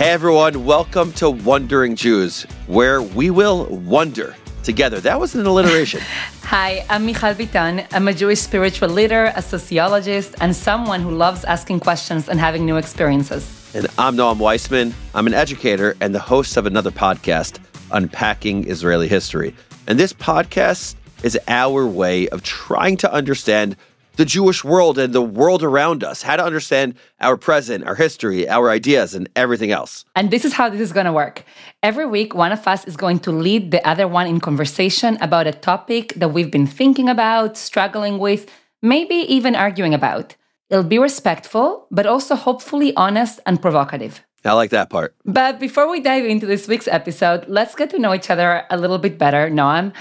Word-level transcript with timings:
Hey 0.00 0.12
everyone, 0.12 0.64
welcome 0.64 1.12
to 1.20 1.28
Wondering 1.28 1.94
Jews, 1.94 2.44
where 2.68 3.02
we 3.02 3.28
will 3.28 3.66
wonder 3.66 4.34
together. 4.62 4.98
That 4.98 5.20
was 5.20 5.34
an 5.34 5.44
alliteration. 5.44 6.00
Hi, 6.44 6.86
I'm 6.88 7.06
Mijal 7.06 7.34
Bitton. 7.34 7.86
I'm 7.92 8.08
a 8.08 8.14
Jewish 8.14 8.38
spiritual 8.38 8.88
leader, 8.88 9.30
a 9.36 9.42
sociologist, 9.42 10.36
and 10.40 10.56
someone 10.56 11.02
who 11.02 11.10
loves 11.10 11.44
asking 11.44 11.80
questions 11.80 12.30
and 12.30 12.40
having 12.40 12.64
new 12.64 12.78
experiences. 12.78 13.44
and 13.74 13.88
I'm 13.98 14.16
Noam 14.16 14.38
Weissman. 14.38 14.94
I'm 15.14 15.26
an 15.26 15.34
educator 15.34 15.94
and 16.00 16.14
the 16.14 16.18
host 16.18 16.56
of 16.56 16.64
another 16.64 16.90
podcast, 16.90 17.58
Unpacking 17.90 18.70
Israeli 18.70 19.06
History. 19.06 19.54
And 19.86 19.98
this 19.98 20.14
podcast 20.14 20.94
is 21.22 21.38
our 21.46 21.86
way 21.86 22.26
of 22.30 22.42
trying 22.42 22.96
to 22.96 23.12
understand 23.12 23.76
the 24.16 24.24
Jewish 24.24 24.64
world 24.64 24.98
and 24.98 25.12
the 25.12 25.22
world 25.22 25.62
around 25.62 26.04
us, 26.04 26.22
how 26.22 26.36
to 26.36 26.44
understand 26.44 26.94
our 27.20 27.36
present, 27.36 27.86
our 27.86 27.94
history, 27.94 28.48
our 28.48 28.70
ideas, 28.70 29.14
and 29.14 29.28
everything 29.36 29.70
else. 29.70 30.04
And 30.16 30.30
this 30.30 30.44
is 30.44 30.52
how 30.52 30.68
this 30.68 30.80
is 30.80 30.92
going 30.92 31.06
to 31.06 31.12
work. 31.12 31.44
Every 31.82 32.06
week, 32.06 32.34
one 32.34 32.52
of 32.52 32.66
us 32.66 32.86
is 32.86 32.96
going 32.96 33.20
to 33.20 33.30
lead 33.30 33.70
the 33.70 33.86
other 33.88 34.06
one 34.06 34.26
in 34.26 34.40
conversation 34.40 35.16
about 35.20 35.46
a 35.46 35.52
topic 35.52 36.14
that 36.14 36.28
we've 36.28 36.50
been 36.50 36.66
thinking 36.66 37.08
about, 37.08 37.56
struggling 37.56 38.18
with, 38.18 38.50
maybe 38.82 39.14
even 39.14 39.54
arguing 39.54 39.94
about. 39.94 40.36
It'll 40.68 40.84
be 40.84 40.98
respectful, 40.98 41.86
but 41.90 42.06
also 42.06 42.36
hopefully 42.36 42.94
honest 42.96 43.40
and 43.46 43.60
provocative. 43.60 44.22
I 44.44 44.52
like 44.52 44.70
that 44.70 44.88
part. 44.88 45.14
But 45.24 45.60
before 45.60 45.90
we 45.90 46.00
dive 46.00 46.24
into 46.24 46.46
this 46.46 46.66
week's 46.66 46.88
episode, 46.88 47.44
let's 47.48 47.74
get 47.74 47.90
to 47.90 47.98
know 47.98 48.14
each 48.14 48.30
other 48.30 48.64
a 48.70 48.78
little 48.78 48.98
bit 48.98 49.18
better, 49.18 49.50
Noam. 49.50 49.92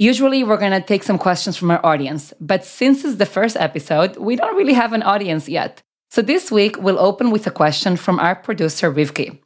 Usually, 0.00 0.44
we're 0.44 0.58
going 0.58 0.80
to 0.80 0.80
take 0.80 1.02
some 1.02 1.18
questions 1.18 1.56
from 1.56 1.72
our 1.72 1.84
audience, 1.84 2.32
but 2.40 2.64
since 2.64 3.04
it's 3.04 3.16
the 3.16 3.26
first 3.26 3.56
episode, 3.56 4.16
we 4.16 4.36
don't 4.36 4.56
really 4.56 4.72
have 4.72 4.92
an 4.92 5.02
audience 5.02 5.48
yet. 5.48 5.82
So 6.08 6.22
this 6.22 6.52
week, 6.52 6.80
we'll 6.80 7.00
open 7.00 7.32
with 7.32 7.48
a 7.48 7.50
question 7.50 7.96
from 7.96 8.20
our 8.20 8.36
producer, 8.36 8.92
Rivki. 8.92 9.40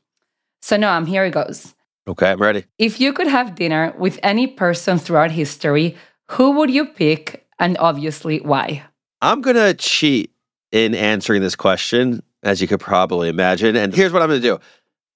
So, 0.61 0.77
Noam, 0.77 1.09
here 1.09 1.25
it 1.25 1.31
goes. 1.31 1.75
Okay, 2.07 2.33
I'm 2.33 2.39
ready. 2.39 2.67
If 2.79 3.01
you 3.01 3.15
could 3.15 3.29
have 3.29 3.55
dinner 3.55 3.95
with 3.99 4.21
any 4.23 4.47
person 4.47 4.99
throughout 4.99 5.31
history, 5.31 5.97
who 6.29 6.51
would 6.53 6.71
you 6.71 6.85
pick, 6.85 7.47
and 7.59 7.79
obviously 7.79 8.41
why? 8.41 8.83
I'm 9.23 9.41
going 9.41 9.57
to 9.57 9.73
cheat 9.73 10.33
in 10.71 10.95
answering 10.95 11.41
this 11.41 11.57
question, 11.57 12.23
as 12.43 12.61
you 12.61 12.69
could 12.69 12.81
probably 12.81 13.31
imagine. 13.31 13.75
And 13.75 13.95
here's 13.95 14.13
what 14.13 14.21
I'm 14.21 14.29
going 14.29 14.43
to 14.43 14.47
do 14.47 14.61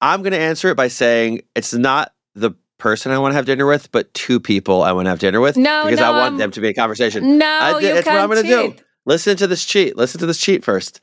I'm 0.00 0.22
going 0.22 0.32
to 0.32 0.38
answer 0.38 0.70
it 0.70 0.76
by 0.76 0.88
saying 0.88 1.42
it's 1.54 1.74
not 1.74 2.14
the 2.34 2.52
person 2.78 3.12
I 3.12 3.18
want 3.18 3.32
to 3.32 3.36
have 3.36 3.46
dinner 3.46 3.66
with, 3.66 3.90
but 3.92 4.12
two 4.14 4.40
people 4.40 4.82
I 4.82 4.92
want 4.92 5.06
to 5.06 5.10
have 5.10 5.18
dinner 5.18 5.40
with. 5.40 5.56
No, 5.56 5.84
because 5.84 6.00
no, 6.00 6.06
I 6.06 6.10
want 6.10 6.22
I'm- 6.22 6.38
them 6.38 6.50
to 6.52 6.60
be 6.60 6.68
in 6.68 6.74
conversation. 6.74 7.38
No, 7.38 7.46
I, 7.46 7.78
you 7.78 7.94
that's 7.94 8.06
what 8.06 8.16
I'm 8.16 8.28
gonna 8.28 8.42
do. 8.42 8.74
Listen 9.04 9.36
to 9.36 9.46
this 9.46 9.64
cheat. 9.64 9.96
Listen 9.96 10.20
to 10.20 10.26
this 10.26 10.38
cheat 10.38 10.64
first. 10.64 11.00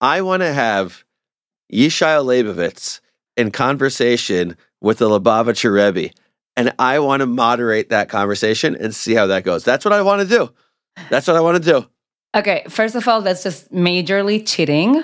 I 0.00 0.20
want 0.20 0.42
to 0.42 0.52
have 0.52 1.04
Yishai 1.72 2.22
Leibowitz 2.24 3.00
in 3.36 3.50
conversation 3.50 4.56
with 4.80 4.98
the 4.98 5.08
Lubavitcher 5.08 5.72
Rebbe, 5.72 6.12
and 6.56 6.72
I 6.78 6.98
want 6.98 7.20
to 7.20 7.26
moderate 7.26 7.88
that 7.90 8.08
conversation 8.08 8.76
and 8.76 8.94
see 8.94 9.14
how 9.14 9.26
that 9.26 9.44
goes. 9.44 9.64
That's 9.64 9.84
what 9.84 9.94
I 9.94 10.02
want 10.02 10.22
to 10.22 10.28
do. 10.28 10.52
That's 11.10 11.26
what 11.26 11.36
I 11.36 11.40
want 11.40 11.62
to 11.62 11.70
do. 11.72 11.86
Okay, 12.34 12.64
first 12.68 12.94
of 12.94 13.08
all, 13.08 13.22
that's 13.22 13.42
just 13.42 13.72
majorly 13.72 14.46
cheating. 14.46 15.02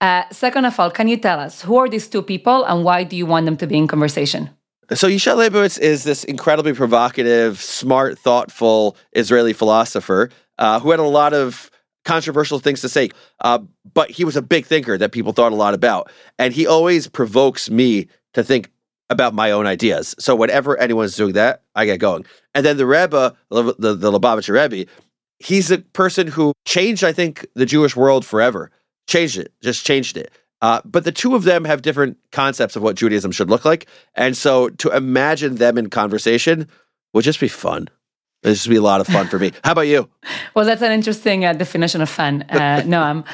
Uh, 0.00 0.22
second 0.30 0.66
of 0.66 0.78
all, 0.78 0.90
can 0.90 1.08
you 1.08 1.16
tell 1.16 1.40
us 1.40 1.62
who 1.62 1.76
are 1.78 1.88
these 1.88 2.06
two 2.08 2.20
people 2.22 2.64
and 2.64 2.84
why 2.84 3.02
do 3.04 3.16
you 3.16 3.24
want 3.24 3.46
them 3.46 3.56
to 3.56 3.66
be 3.66 3.78
in 3.78 3.86
conversation? 3.86 4.50
So 4.94 5.08
Yishai 5.08 5.36
Leibowitz 5.36 5.78
is 5.78 6.04
this 6.04 6.22
incredibly 6.22 6.72
provocative, 6.72 7.60
smart, 7.60 8.18
thoughtful 8.18 8.96
Israeli 9.12 9.52
philosopher 9.52 10.30
uh, 10.58 10.78
who 10.78 10.90
had 10.92 11.00
a 11.00 11.04
lot 11.04 11.34
of 11.34 11.72
controversial 12.04 12.60
things 12.60 12.82
to 12.82 12.88
say, 12.88 13.10
uh, 13.40 13.58
but 13.94 14.10
he 14.10 14.24
was 14.24 14.36
a 14.36 14.42
big 14.42 14.64
thinker 14.64 14.96
that 14.96 15.10
people 15.10 15.32
thought 15.32 15.50
a 15.50 15.56
lot 15.56 15.74
about, 15.74 16.10
and 16.38 16.54
he 16.54 16.68
always 16.68 17.08
provokes 17.08 17.68
me 17.68 18.06
to 18.32 18.44
think 18.44 18.70
about 19.10 19.34
my 19.34 19.50
own 19.50 19.66
ideas. 19.66 20.14
So 20.20 20.36
whenever 20.36 20.76
anyone's 20.78 21.16
doing 21.16 21.32
that, 21.32 21.62
I 21.74 21.84
get 21.84 21.98
going. 21.98 22.24
And 22.54 22.64
then 22.64 22.76
the 22.76 22.86
Rebbe, 22.86 23.34
the 23.50 23.74
the, 23.78 23.94
the 23.94 24.12
Lubavitcher 24.12 24.54
Rebbe, 24.54 24.88
he's 25.40 25.70
a 25.72 25.78
person 25.78 26.28
who 26.28 26.52
changed, 26.64 27.02
I 27.02 27.12
think, 27.12 27.44
the 27.54 27.66
Jewish 27.66 27.96
world 27.96 28.24
forever. 28.24 28.70
Changed 29.08 29.38
it, 29.38 29.52
just 29.62 29.84
changed 29.84 30.16
it. 30.16 30.30
Uh, 30.66 30.80
but 30.84 31.04
the 31.04 31.12
two 31.22 31.32
of 31.36 31.42
them 31.44 31.64
have 31.64 31.80
different 31.88 32.16
concepts 32.32 32.74
of 32.76 32.82
what 32.82 32.96
Judaism 32.96 33.30
should 33.36 33.50
look 33.54 33.64
like. 33.64 33.82
And 34.24 34.36
so 34.44 34.68
to 34.82 34.88
imagine 35.02 35.52
them 35.56 35.78
in 35.78 35.86
conversation 35.90 36.56
would 37.12 37.24
just 37.30 37.40
be 37.40 37.48
fun. 37.66 37.82
It'd 38.42 38.68
be 38.68 38.76
a 38.76 38.82
lot 38.90 39.00
of 39.02 39.06
fun 39.16 39.26
for 39.28 39.38
me. 39.38 39.52
How 39.64 39.72
about 39.72 39.86
you? 39.94 40.00
Well, 40.54 40.64
that's 40.64 40.82
an 40.82 40.92
interesting 41.00 41.44
uh, 41.44 41.52
definition 41.64 42.00
of 42.00 42.08
fun, 42.20 42.34
uh, 42.48 42.82
Noam. 42.92 43.24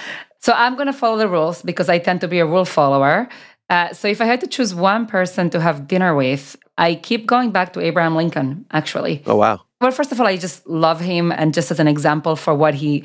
So 0.44 0.50
I'm 0.52 0.74
going 0.78 0.90
to 0.94 0.98
follow 1.02 1.16
the 1.24 1.28
rules 1.36 1.62
because 1.62 1.88
I 1.94 1.98
tend 2.06 2.20
to 2.20 2.28
be 2.28 2.40
a 2.40 2.46
rule 2.54 2.64
follower. 2.78 3.28
Uh, 3.70 3.92
so 3.98 4.08
if 4.08 4.20
I 4.20 4.26
had 4.32 4.40
to 4.40 4.48
choose 4.56 4.74
one 4.74 5.06
person 5.06 5.48
to 5.54 5.58
have 5.60 5.76
dinner 5.92 6.12
with, 6.24 6.56
I 6.76 6.88
keep 7.08 7.22
going 7.34 7.50
back 7.52 7.72
to 7.74 7.80
Abraham 7.80 8.14
Lincoln, 8.16 8.48
actually. 8.72 9.14
Oh, 9.26 9.36
wow. 9.36 9.56
Well, 9.80 9.92
first 9.92 10.10
of 10.12 10.20
all, 10.20 10.26
I 10.26 10.36
just 10.36 10.58
love 10.66 11.00
him, 11.12 11.32
and 11.32 11.54
just 11.54 11.70
as 11.70 11.78
an 11.80 11.88
example 11.96 12.34
for 12.44 12.54
what 12.62 12.74
he 12.74 13.04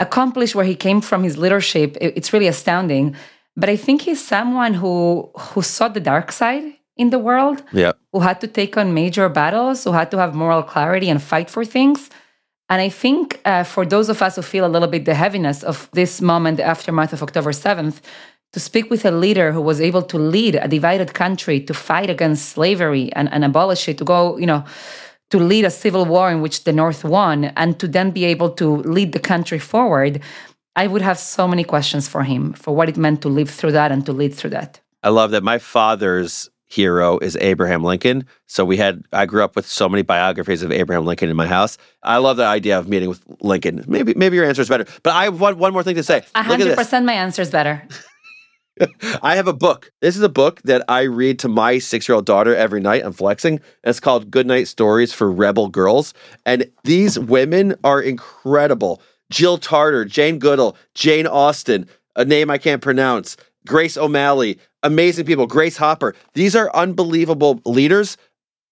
accomplished, 0.00 0.54
where 0.54 0.64
he 0.72 0.74
came 0.74 1.00
from, 1.00 1.22
his 1.22 1.36
leadership, 1.36 1.96
it- 2.00 2.14
it's 2.18 2.32
really 2.32 2.48
astounding. 2.48 3.14
But 3.56 3.68
I 3.68 3.76
think 3.76 4.02
he's 4.02 4.22
someone 4.24 4.74
who 4.74 5.30
who 5.38 5.62
saw 5.62 5.88
the 5.88 6.00
dark 6.00 6.32
side 6.32 6.64
in 6.96 7.10
the 7.10 7.18
world, 7.18 7.62
Yeah. 7.72 7.92
who 8.12 8.20
had 8.20 8.40
to 8.40 8.46
take 8.46 8.76
on 8.76 8.94
major 8.94 9.28
battles, 9.28 9.84
who 9.84 9.92
had 9.92 10.10
to 10.10 10.18
have 10.18 10.34
moral 10.34 10.62
clarity 10.62 11.08
and 11.10 11.20
fight 11.22 11.50
for 11.50 11.64
things. 11.64 12.10
And 12.68 12.80
I 12.80 12.88
think 12.88 13.40
uh, 13.44 13.64
for 13.64 13.84
those 13.84 14.08
of 14.08 14.22
us 14.22 14.36
who 14.36 14.42
feel 14.42 14.64
a 14.64 14.72
little 14.74 14.88
bit 14.88 15.04
the 15.04 15.14
heaviness 15.14 15.62
of 15.62 15.88
this 15.92 16.20
moment, 16.20 16.56
the 16.56 16.64
aftermath 16.64 17.12
of 17.12 17.22
October 17.22 17.52
7th, 17.52 18.00
to 18.52 18.60
speak 18.60 18.88
with 18.90 19.04
a 19.04 19.10
leader 19.10 19.52
who 19.52 19.60
was 19.60 19.80
able 19.80 20.02
to 20.02 20.16
lead 20.18 20.54
a 20.54 20.68
divided 20.68 21.12
country 21.12 21.60
to 21.60 21.74
fight 21.74 22.08
against 22.08 22.50
slavery 22.50 23.12
and, 23.16 23.28
and 23.32 23.44
abolish 23.44 23.88
it, 23.88 23.98
to 23.98 24.04
go, 24.04 24.38
you 24.38 24.46
know, 24.46 24.64
to 25.30 25.38
lead 25.38 25.64
a 25.64 25.70
civil 25.70 26.04
war 26.04 26.30
in 26.30 26.40
which 26.40 26.64
the 26.64 26.72
North 26.72 27.02
won, 27.04 27.46
and 27.56 27.78
to 27.80 27.86
then 27.88 28.10
be 28.12 28.24
able 28.24 28.50
to 28.50 28.76
lead 28.96 29.12
the 29.12 29.18
country 29.32 29.58
forward, 29.58 30.20
I 30.76 30.86
would 30.86 31.02
have 31.02 31.18
so 31.18 31.46
many 31.46 31.64
questions 31.64 32.08
for 32.08 32.22
him 32.22 32.52
for 32.52 32.74
what 32.74 32.88
it 32.88 32.96
meant 32.96 33.22
to 33.22 33.28
live 33.28 33.50
through 33.50 33.72
that 33.72 33.92
and 33.92 34.04
to 34.06 34.12
lead 34.12 34.34
through 34.34 34.50
that. 34.50 34.80
I 35.02 35.10
love 35.10 35.30
that 35.32 35.42
my 35.42 35.58
father's 35.58 36.48
hero 36.66 37.18
is 37.18 37.36
Abraham 37.36 37.84
Lincoln. 37.84 38.26
So 38.46 38.64
we 38.64 38.76
had 38.76 39.04
I 39.12 39.26
grew 39.26 39.44
up 39.44 39.54
with 39.54 39.66
so 39.66 39.88
many 39.88 40.02
biographies 40.02 40.62
of 40.62 40.72
Abraham 40.72 41.04
Lincoln 41.04 41.28
in 41.28 41.36
my 41.36 41.46
house. 41.46 41.78
I 42.02 42.16
love 42.18 42.36
the 42.36 42.44
idea 42.44 42.78
of 42.78 42.88
meeting 42.88 43.08
with 43.08 43.22
Lincoln. 43.40 43.84
Maybe 43.86 44.14
maybe 44.16 44.36
your 44.36 44.46
answer 44.46 44.62
is 44.62 44.68
better. 44.68 44.86
But 45.02 45.12
I 45.12 45.24
have 45.24 45.40
one, 45.40 45.58
more 45.58 45.82
thing 45.82 45.96
to 45.96 46.02
say. 46.02 46.16
A 46.16 46.18
Look 46.18 46.26
at 46.36 46.44
hundred 46.46 46.76
percent, 46.76 47.06
my 47.06 47.12
answer 47.12 47.42
is 47.42 47.50
better. 47.50 47.86
I 49.22 49.36
have 49.36 49.46
a 49.46 49.52
book. 49.52 49.92
This 50.00 50.16
is 50.16 50.22
a 50.22 50.28
book 50.28 50.60
that 50.62 50.82
I 50.88 51.02
read 51.02 51.38
to 51.40 51.48
my 51.48 51.78
six 51.78 52.08
year 52.08 52.16
old 52.16 52.26
daughter 52.26 52.56
every 52.56 52.80
night. 52.80 53.04
I'm 53.04 53.12
flexing. 53.12 53.60
It's 53.84 54.00
called 54.00 54.30
Goodnight 54.30 54.66
Stories 54.66 55.12
for 55.12 55.30
Rebel 55.30 55.68
Girls. 55.68 56.12
And 56.44 56.68
these 56.82 57.18
women 57.18 57.76
are 57.84 58.00
incredible. 58.00 59.00
Jill 59.30 59.58
Tarter, 59.58 60.04
Jane 60.04 60.38
Goodall, 60.38 60.76
Jane 60.94 61.26
Austen, 61.26 61.88
a 62.16 62.24
name 62.24 62.50
I 62.50 62.58
can't 62.58 62.82
pronounce, 62.82 63.36
Grace 63.66 63.96
O'Malley, 63.96 64.58
amazing 64.82 65.24
people, 65.24 65.46
Grace 65.46 65.76
Hopper. 65.76 66.14
These 66.34 66.54
are 66.54 66.70
unbelievable 66.74 67.60
leaders, 67.64 68.16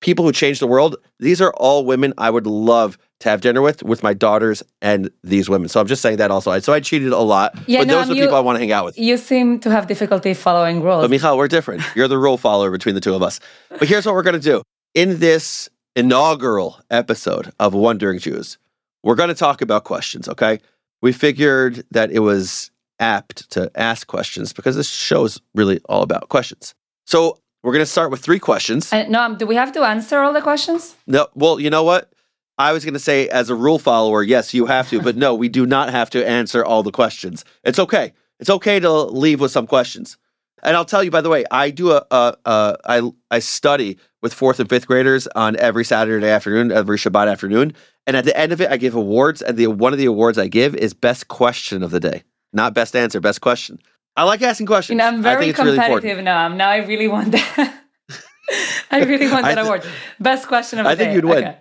people 0.01 0.25
who 0.25 0.33
changed 0.33 0.61
the 0.61 0.67
world. 0.67 0.97
These 1.19 1.41
are 1.41 1.53
all 1.55 1.85
women 1.85 2.13
I 2.19 2.29
would 2.31 2.47
love 2.47 2.99
to 3.21 3.29
have 3.31 3.41
dinner 3.41 3.63
with, 3.63 3.83
with 3.85 4.03
my 4.03 4.13
daughters 4.13 4.63
and 4.83 5.09
these 5.23 5.49
women. 5.49 5.69
So 5.69 5.81
I'm 5.81 5.87
just 5.87 6.03
saying 6.03 6.17
that 6.17 6.31
also. 6.33 6.59
So 6.59 6.73
I 6.73 6.81
cheated 6.81 7.13
a 7.13 7.19
lot, 7.19 7.55
Yeah, 7.69 7.81
but 7.81 7.87
no, 7.87 7.95
those 7.95 8.05
are 8.07 8.09
the 8.09 8.15
you- 8.17 8.23
people 8.25 8.37
I 8.37 8.41
want 8.41 8.57
to 8.57 8.61
hang 8.61 8.73
out 8.73 8.85
with. 8.85 8.99
You 8.99 9.17
seem 9.17 9.61
to 9.61 9.71
have 9.71 9.87
difficulty 9.87 10.35
following 10.35 10.83
rules. 10.83 11.07
But 11.09 11.11
Mijal, 11.17 11.37
we're 11.37 11.49
different. 11.49 11.83
You're 11.97 12.09
the 12.09 12.19
rule 12.19 12.37
follower 12.37 12.71
between 12.71 12.95
the 12.97 13.01
two 13.01 13.15
of 13.15 13.23
us. 13.23 13.39
But 13.71 13.89
here's 13.89 14.05
what 14.05 14.15
we're 14.15 14.23
going 14.25 14.35
to 14.35 14.41
do. 14.41 14.63
In 14.95 15.21
this 15.21 15.69
inaugural 15.97 16.81
episode 16.91 17.53
of 17.61 17.75
Wondering 17.75 18.19
Jews, 18.19 18.59
we're 19.03 19.15
going 19.15 19.29
to 19.29 19.35
talk 19.35 19.63
about 19.63 19.85
questions, 19.85 20.29
okay? 20.29 20.61
We 21.01 21.13
figured 21.13 21.85
that 21.91 22.11
it 22.11 22.21
was 22.21 22.71
apt 23.01 23.51
to 23.51 23.71
ask 23.75 24.07
questions 24.07 24.53
because 24.53 24.77
this 24.77 24.89
show 24.89 25.25
is 25.25 25.41
really 25.55 25.81
all 25.89 26.03
about 26.03 26.29
questions. 26.29 26.75
So 27.07 27.39
we're 27.63 27.73
going 27.73 27.85
to 27.85 27.91
start 27.91 28.11
with 28.11 28.21
three 28.21 28.39
questions. 28.39 28.93
Uh, 28.93 29.05
no, 29.09 29.35
do 29.37 29.47
we 29.47 29.57
have 29.57 29.73
to 29.73 29.83
answer 29.83 30.19
all 30.19 30.33
the 30.33 30.41
questions? 30.41 30.97
No, 31.07 31.27
well, 31.35 31.59
you 31.59 31.71
know 31.71 31.83
what? 31.83 32.13
I 32.59 32.73
was 32.73 32.85
going 32.85 32.95
to 32.95 33.01
say, 33.01 33.29
as 33.29 33.51
a 33.51 33.55
rule 33.55 33.79
follower, 33.79 34.23
yes, 34.23 34.55
you 34.55 34.67
have 34.67 34.89
to, 34.91 35.01
but 35.01 35.17
no, 35.17 35.35
we 35.35 35.49
do 35.49 35.67
not 35.67 35.91
have 35.91 36.11
to 36.11 36.27
answer 36.27 36.65
all 36.65 36.83
the 36.83 36.93
questions. 36.93 37.45
It's 37.65 37.79
okay. 37.79 38.13
It's 38.39 38.51
okay 38.51 38.79
to 38.79 38.91
leave 38.93 39.41
with 39.41 39.51
some 39.51 39.67
questions. 39.67 40.17
And 40.63 40.77
I'll 40.77 40.85
tell 40.85 41.03
you, 41.03 41.11
by 41.11 41.21
the 41.21 41.29
way, 41.29 41.45
I 41.51 41.71
do 41.71 41.91
a, 41.93 42.05
a, 42.11 42.37
a 42.45 42.77
I, 42.85 43.11
I 43.31 43.39
study 43.41 43.99
with 44.23 44.33
fourth 44.33 44.61
and 44.61 44.69
fifth 44.69 44.87
graders 44.87 45.27
on 45.29 45.57
every 45.57 45.85
Saturday 45.85 46.29
afternoon, 46.29 46.71
every 46.71 46.97
Shabbat 46.99 47.31
afternoon. 47.31 47.75
And 48.07 48.17
at 48.17 48.25
the 48.25 48.37
end 48.39 48.53
of 48.53 48.61
it, 48.61 48.71
I 48.71 48.77
give 48.77 48.95
awards. 48.95 49.43
And 49.43 49.57
the 49.57 49.67
one 49.69 49.93
of 49.93 49.99
the 49.99 50.07
awards 50.07 50.39
I 50.39 50.49
give 50.49 50.75
is 50.77 50.95
best 50.95 51.29
question 51.29 51.83
of 51.83 51.91
the 51.91 52.01
day, 52.01 52.23
not 52.53 52.75
best 52.75 52.95
answer, 52.95 53.21
best 53.21 53.41
question. 53.41 53.79
I 54.17 54.25
like 54.25 54.43
asking 54.43 54.67
questions. 54.67 54.95
You 54.95 54.99
know, 54.99 55.07
I'm 55.09 55.23
very 55.23 55.49
it's 55.49 55.59
really 55.59 55.77
competitive 55.77 56.23
now. 56.23 56.49
Now 56.49 56.69
I 56.69 56.79
really 56.79 57.09
want 57.09 57.33
that. 57.33 57.81
I 58.91 59.01
really 59.05 59.29
want 59.29 59.45
that 59.45 59.55
thi- 59.55 59.61
award. 59.63 59.85
Best 60.21 60.47
question 60.47 60.79
of 60.79 60.85
the 60.85 60.89
day. 60.91 60.93
I 60.93 60.97
think 60.97 61.11
day. 61.11 61.15
you'd 61.15 61.25
win. 61.25 61.45
Okay. 61.45 61.59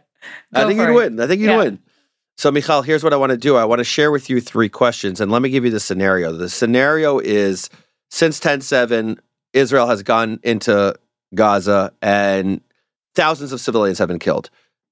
I 0.54 0.66
think 0.66 0.80
you'd 0.80 0.90
it. 0.90 0.94
win. 0.94 1.20
I 1.20 1.28
think 1.28 1.42
you'd 1.42 1.50
Yeah. 1.50 1.58
win. 1.58 1.80
So, 2.38 2.52
Mijal, 2.52 2.84
here's 2.84 3.04
what 3.04 3.14
I 3.14 3.18
want 3.18 3.32
to 3.32 3.38
do. 3.38 3.56
I 3.56 3.66
want 3.66 3.80
to 3.80 3.84
share 3.84 4.12
with 4.12 4.30
you 4.30 4.42
three 4.42 4.70
questions, 4.70 5.22
and 5.22 5.32
let 5.32 5.42
me 5.42 5.50
give 5.50 5.64
you 5.64 5.70
the 5.72 5.80
scenario. 5.80 6.32
The 6.34 6.50
scenario 6.50 7.20
is 7.20 7.70
since 8.12 8.40
10 8.40 8.62
7, 8.62 9.20
Israel 9.54 9.88
has 9.88 10.04
gone 10.04 10.40
into 10.44 10.94
Gaza 11.34 11.94
and 12.02 12.62
thousands 13.16 13.52
of 13.52 13.62
civilians 13.62 13.98
have 13.98 14.10
been 14.10 14.20
killed. 14.20 14.50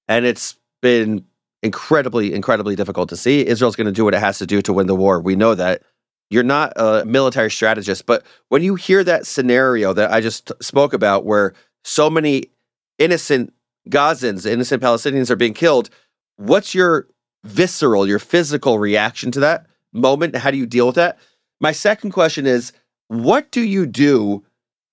And 0.07 0.25
it's 0.25 0.57
been 0.81 1.25
incredibly, 1.61 2.33
incredibly 2.33 2.75
difficult 2.75 3.09
to 3.09 3.17
see. 3.17 3.45
Israel's 3.45 3.75
going 3.75 3.85
to 3.85 3.93
do 3.93 4.05
what 4.05 4.13
it 4.13 4.19
has 4.19 4.39
to 4.39 4.47
do 4.47 4.61
to 4.61 4.73
win 4.73 4.87
the 4.87 4.95
war. 4.95 5.21
We 5.21 5.35
know 5.35 5.53
that. 5.55 5.83
You're 6.31 6.43
not 6.43 6.73
a 6.75 7.03
military 7.05 7.49
strategist, 7.49 8.05
but 8.05 8.23
when 8.49 8.61
you 8.61 8.75
hear 8.75 9.03
that 9.03 9.25
scenario 9.25 9.93
that 9.93 10.11
I 10.11 10.21
just 10.21 10.51
spoke 10.61 10.93
about, 10.93 11.25
where 11.25 11.55
so 11.83 12.07
many 12.07 12.51
innocent 12.99 13.51
Gazans, 13.89 14.45
innocent 14.45 14.83
Palestinians 14.83 15.31
are 15.31 15.35
being 15.35 15.55
killed, 15.55 15.89
what's 16.35 16.75
your 16.75 17.07
visceral, 17.43 18.07
your 18.07 18.19
physical 18.19 18.77
reaction 18.77 19.31
to 19.31 19.39
that 19.39 19.65
moment? 19.91 20.35
How 20.35 20.51
do 20.51 20.57
you 20.57 20.67
deal 20.67 20.85
with 20.85 20.97
that? 20.97 21.17
My 21.59 21.71
second 21.71 22.11
question 22.11 22.45
is 22.45 22.73
what 23.09 23.51
do 23.51 23.61
you 23.61 23.85
do 23.85 24.45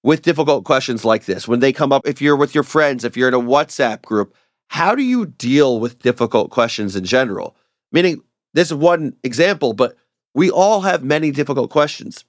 with 0.03 0.23
difficult 0.23 0.65
questions 0.65 1.05
like 1.05 1.27
this 1.27 1.47
when 1.47 1.61
they 1.61 1.73
come 1.73 1.93
up? 1.93 2.07
If 2.07 2.21
you're 2.21 2.37
with 2.37 2.55
your 2.55 2.65
friends, 2.65 3.05
if 3.05 3.17
you're 3.17 3.29
in 3.29 3.35
a 3.35 3.39
WhatsApp 3.39 4.03
group, 4.03 4.35
how 4.69 4.95
do 4.95 5.03
you 5.03 5.27
deal 5.27 5.79
with 5.79 6.01
difficult 6.01 6.51
questions 6.51 6.97
in 6.97 7.05
general? 7.05 7.55
Meaning, 7.93 8.23
this 8.55 8.69
is 8.69 8.75
one 8.75 9.15
example, 9.23 9.75
but 9.75 9.97
we 10.35 10.51
all 10.51 10.81
have 10.81 11.05
many 11.05 11.31
difficult 11.31 11.71
questions. 11.71 12.25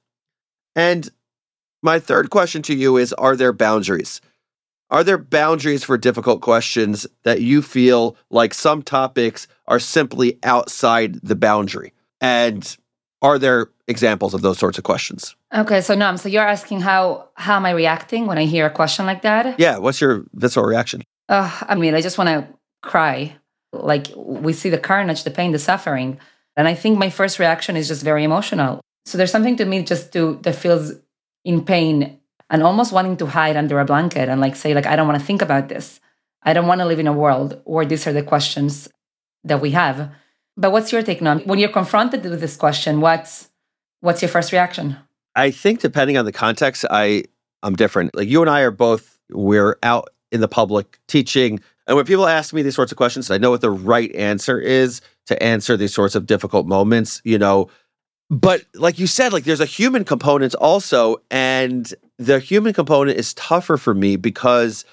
And 0.75 1.09
my 1.81 1.99
third 1.99 2.29
question 2.29 2.61
to 2.63 2.75
you 2.75 2.97
is 2.97 3.13
Are 3.13 3.35
there 3.35 3.53
boundaries? 3.53 4.21
Are 4.89 5.03
there 5.03 5.17
boundaries 5.17 5.83
for 5.83 5.97
difficult 5.97 6.41
questions 6.41 7.07
that 7.23 7.41
you 7.41 7.61
feel 7.61 8.15
like 8.29 8.53
some 8.53 8.81
topics 8.81 9.47
are 9.67 9.79
simply 9.79 10.39
outside 10.43 11.15
the 11.21 11.35
boundary? 11.35 11.93
And 12.21 12.77
are 13.21 13.37
there 13.39 13.69
examples 13.87 14.33
of 14.33 14.41
those 14.41 14.57
sorts 14.57 14.77
of 14.77 14.83
questions? 14.83 15.35
Okay, 15.53 15.81
so 15.81 15.95
Noam, 15.95 16.19
so 16.19 16.29
you're 16.29 16.47
asking 16.47 16.81
how 16.81 17.29
how 17.35 17.55
am 17.55 17.65
I 17.65 17.71
reacting 17.71 18.27
when 18.27 18.37
I 18.37 18.45
hear 18.45 18.65
a 18.65 18.69
question 18.69 19.05
like 19.05 19.21
that? 19.21 19.59
Yeah, 19.59 19.77
what's 19.77 20.01
your 20.01 20.25
visceral 20.33 20.65
reaction? 20.65 21.03
Uh, 21.29 21.51
I 21.61 21.75
mean, 21.75 21.95
I 21.95 22.01
just 22.01 22.17
want 22.17 22.29
to 22.29 22.47
cry. 22.83 23.35
Like 23.73 24.07
we 24.15 24.53
see 24.53 24.69
the 24.69 24.77
carnage, 24.77 25.23
the 25.23 25.31
pain, 25.31 25.51
the 25.51 25.59
suffering, 25.59 26.19
and 26.55 26.67
I 26.67 26.73
think 26.73 26.97
my 26.97 27.09
first 27.09 27.39
reaction 27.39 27.75
is 27.75 27.87
just 27.87 28.03
very 28.03 28.23
emotional. 28.23 28.81
So 29.05 29.17
there's 29.17 29.31
something 29.31 29.57
to 29.57 29.65
me 29.65 29.83
just 29.83 30.11
to 30.13 30.39
that 30.43 30.55
feels 30.55 30.93
in 31.43 31.63
pain 31.63 32.19
and 32.49 32.63
almost 32.63 32.91
wanting 32.91 33.17
to 33.17 33.25
hide 33.25 33.57
under 33.57 33.79
a 33.79 33.85
blanket 33.85 34.29
and 34.29 34.41
like 34.41 34.55
say 34.55 34.73
like 34.73 34.85
I 34.85 34.95
don't 34.95 35.07
want 35.07 35.19
to 35.19 35.25
think 35.25 35.41
about 35.41 35.69
this. 35.69 35.99
I 36.43 36.53
don't 36.53 36.67
want 36.67 36.81
to 36.81 36.85
live 36.85 36.99
in 36.99 37.07
a 37.07 37.13
world 37.13 37.59
where 37.65 37.85
these 37.85 38.07
are 38.07 38.13
the 38.13 38.23
questions 38.23 38.89
that 39.43 39.61
we 39.61 39.71
have. 39.71 40.11
But 40.55 40.71
what's 40.71 40.91
your 40.91 41.03
take, 41.03 41.19
Noam? 41.19 41.45
When 41.45 41.59
you're 41.59 41.69
confronted 41.69 42.23
with 42.23 42.39
this 42.39 42.57
question, 42.57 43.01
what's 43.01 43.49
what's 44.01 44.21
your 44.21 44.29
first 44.29 44.51
reaction? 44.51 44.97
I 45.35 45.51
think 45.51 45.79
depending 45.79 46.17
on 46.17 46.25
the 46.25 46.31
context, 46.31 46.85
I 46.89 47.25
I'm 47.63 47.75
different. 47.75 48.15
Like 48.15 48.27
you 48.27 48.41
and 48.41 48.49
I 48.49 48.61
are 48.61 48.71
both 48.71 49.17
we're 49.29 49.77
out 49.83 50.09
in 50.31 50.41
the 50.41 50.47
public 50.47 50.99
teaching. 51.07 51.59
And 51.85 51.95
when 51.95 52.05
people 52.05 52.27
ask 52.27 52.53
me 52.53 52.61
these 52.61 52.75
sorts 52.75 52.91
of 52.91 52.97
questions, 52.97 53.31
I 53.31 53.37
know 53.37 53.51
what 53.51 53.61
the 53.61 53.69
right 53.69 54.13
answer 54.15 54.59
is 54.59 55.01
to 55.27 55.41
answer 55.41 55.77
these 55.77 55.93
sorts 55.93 56.15
of 56.15 56.25
difficult 56.25 56.67
moments, 56.67 57.21
you 57.23 57.37
know. 57.37 57.69
But 58.29 58.65
like 58.73 58.99
you 58.99 59.07
said, 59.07 59.31
like 59.31 59.45
there's 59.45 59.61
a 59.61 59.65
human 59.65 60.03
component 60.03 60.53
also. 60.55 61.17
And 61.31 61.93
the 62.17 62.39
human 62.39 62.73
component 62.73 63.17
is 63.17 63.33
tougher 63.35 63.77
for 63.77 63.93
me 63.93 64.17
because 64.17 64.83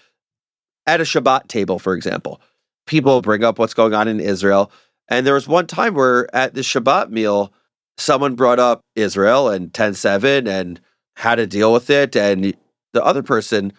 at 0.87 1.01
a 1.01 1.05
Shabbat 1.05 1.49
table, 1.49 1.79
for 1.79 1.95
example, 1.95 2.41
people 2.87 3.23
bring 3.23 3.43
up 3.43 3.59
what's 3.59 3.75
going 3.75 3.95
on 3.95 4.07
in 4.07 4.21
Israel. 4.21 4.71
And 5.09 5.27
there 5.27 5.35
was 5.35 5.49
one 5.49 5.67
time 5.67 5.95
where 5.95 6.33
at 6.35 6.55
the 6.55 6.61
Shabbat 6.61 7.11
meal, 7.11 7.53
someone 7.97 8.35
brought 8.35 8.59
up 8.59 8.81
Israel 8.97 9.49
and 9.49 9.73
10-7 9.73 10.49
and 10.49 10.81
how 11.17 11.35
to 11.35 11.47
deal 11.47 11.73
with 11.73 11.91
it. 11.91 12.17
And 12.17 12.55
the 12.93 13.05
other 13.05 13.23
person 13.23 13.73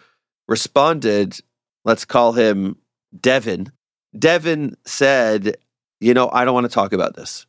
responded, 0.48 1.38
let's 1.84 2.04
call 2.04 2.32
him 2.32 2.76
Devin. 3.20 3.70
Devin 4.18 4.76
said, 4.84 5.56
you 6.00 6.14
know, 6.14 6.30
I 6.32 6.44
don't 6.44 6.54
want 6.54 6.64
to 6.64 6.72
talk 6.72 6.92
about 6.92 7.16
this. 7.16 7.46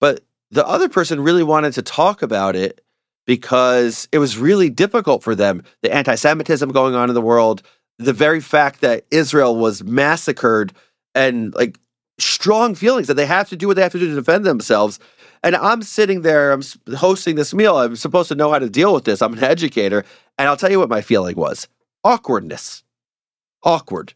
But 0.00 0.20
the 0.50 0.66
other 0.66 0.88
person 0.88 1.20
really 1.20 1.42
wanted 1.42 1.72
to 1.74 1.82
talk 1.82 2.22
about 2.22 2.56
it 2.56 2.80
because 3.26 4.08
it 4.12 4.18
was 4.18 4.38
really 4.38 4.70
difficult 4.70 5.22
for 5.22 5.34
them. 5.34 5.62
The 5.82 5.92
anti 5.92 6.14
Semitism 6.14 6.70
going 6.70 6.94
on 6.94 7.08
in 7.08 7.14
the 7.14 7.20
world, 7.20 7.62
the 7.98 8.12
very 8.12 8.40
fact 8.40 8.80
that 8.82 9.04
Israel 9.10 9.56
was 9.56 9.82
massacred, 9.82 10.72
and 11.14 11.54
like 11.54 11.78
strong 12.18 12.74
feelings 12.74 13.06
that 13.08 13.14
they 13.14 13.26
have 13.26 13.48
to 13.48 13.56
do 13.56 13.66
what 13.66 13.76
they 13.76 13.82
have 13.82 13.92
to 13.92 13.98
do 13.98 14.08
to 14.08 14.14
defend 14.14 14.44
themselves. 14.44 14.98
And 15.44 15.54
I'm 15.54 15.82
sitting 15.82 16.22
there, 16.22 16.52
I'm 16.52 16.62
hosting 16.96 17.36
this 17.36 17.52
meal. 17.52 17.76
I'm 17.76 17.96
supposed 17.96 18.28
to 18.28 18.34
know 18.34 18.50
how 18.50 18.58
to 18.58 18.70
deal 18.70 18.94
with 18.94 19.04
this. 19.04 19.20
I'm 19.20 19.34
an 19.34 19.44
educator. 19.44 20.02
And 20.38 20.48
I'll 20.48 20.56
tell 20.56 20.70
you 20.70 20.80
what 20.80 20.88
my 20.88 21.02
feeling 21.02 21.36
was 21.36 21.68
awkwardness. 22.02 22.82
Awkward. 23.62 24.14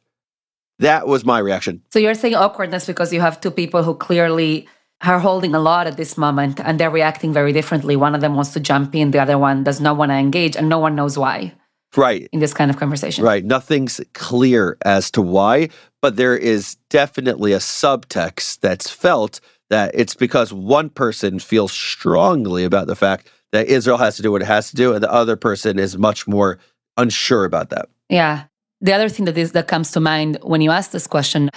That 0.78 1.06
was 1.06 1.26
my 1.26 1.38
reaction. 1.38 1.82
So 1.92 1.98
you're 1.98 2.14
saying 2.14 2.34
awkwardness 2.34 2.86
because 2.86 3.12
you 3.12 3.20
have 3.20 3.40
two 3.42 3.50
people 3.50 3.82
who 3.82 3.94
clearly 3.94 4.66
are 5.02 5.18
holding 5.18 5.54
a 5.54 5.60
lot 5.60 5.86
at 5.86 5.98
this 5.98 6.16
moment 6.16 6.60
and 6.60 6.80
they're 6.80 6.90
reacting 6.90 7.34
very 7.34 7.52
differently. 7.52 7.94
One 7.94 8.14
of 8.14 8.22
them 8.22 8.34
wants 8.34 8.54
to 8.54 8.60
jump 8.60 8.94
in, 8.94 9.10
the 9.10 9.20
other 9.20 9.36
one 9.36 9.64
does 9.64 9.82
not 9.82 9.98
want 9.98 10.10
to 10.10 10.14
engage, 10.14 10.56
and 10.56 10.68
no 10.68 10.78
one 10.78 10.94
knows 10.96 11.18
why. 11.18 11.52
Right. 11.94 12.28
In 12.32 12.40
this 12.40 12.54
kind 12.54 12.70
of 12.70 12.78
conversation. 12.78 13.22
Right. 13.22 13.44
Nothing's 13.44 14.00
clear 14.14 14.78
as 14.84 15.10
to 15.12 15.22
why, 15.22 15.68
but 16.00 16.16
there 16.16 16.36
is 16.36 16.76
definitely 16.88 17.52
a 17.52 17.58
subtext 17.58 18.60
that's 18.60 18.88
felt 18.88 19.40
that 19.70 19.90
it's 19.94 20.14
because 20.14 20.52
one 20.52 20.90
person 20.90 21.38
feels 21.38 21.72
strongly 21.72 22.64
about 22.64 22.86
the 22.86 22.96
fact 22.96 23.30
that 23.52 23.66
Israel 23.66 23.98
has 23.98 24.16
to 24.16 24.22
do 24.22 24.32
what 24.32 24.42
it 24.42 24.46
has 24.46 24.70
to 24.70 24.76
do, 24.76 24.92
and 24.94 25.02
the 25.02 25.12
other 25.12 25.36
person 25.36 25.78
is 25.78 25.96
much 25.96 26.26
more 26.26 26.58
unsure 26.96 27.44
about 27.44 27.70
that. 27.70 27.88
Yeah. 28.08 28.44
The 28.80 28.92
other 28.92 29.08
thing 29.08 29.24
that 29.24 29.36
is 29.36 29.52
that 29.52 29.68
comes 29.68 29.90
to 29.92 30.00
mind 30.00 30.38
when 30.42 30.60
you 30.60 30.70
ask 30.70 30.90
this 30.90 31.06
question 31.06 31.50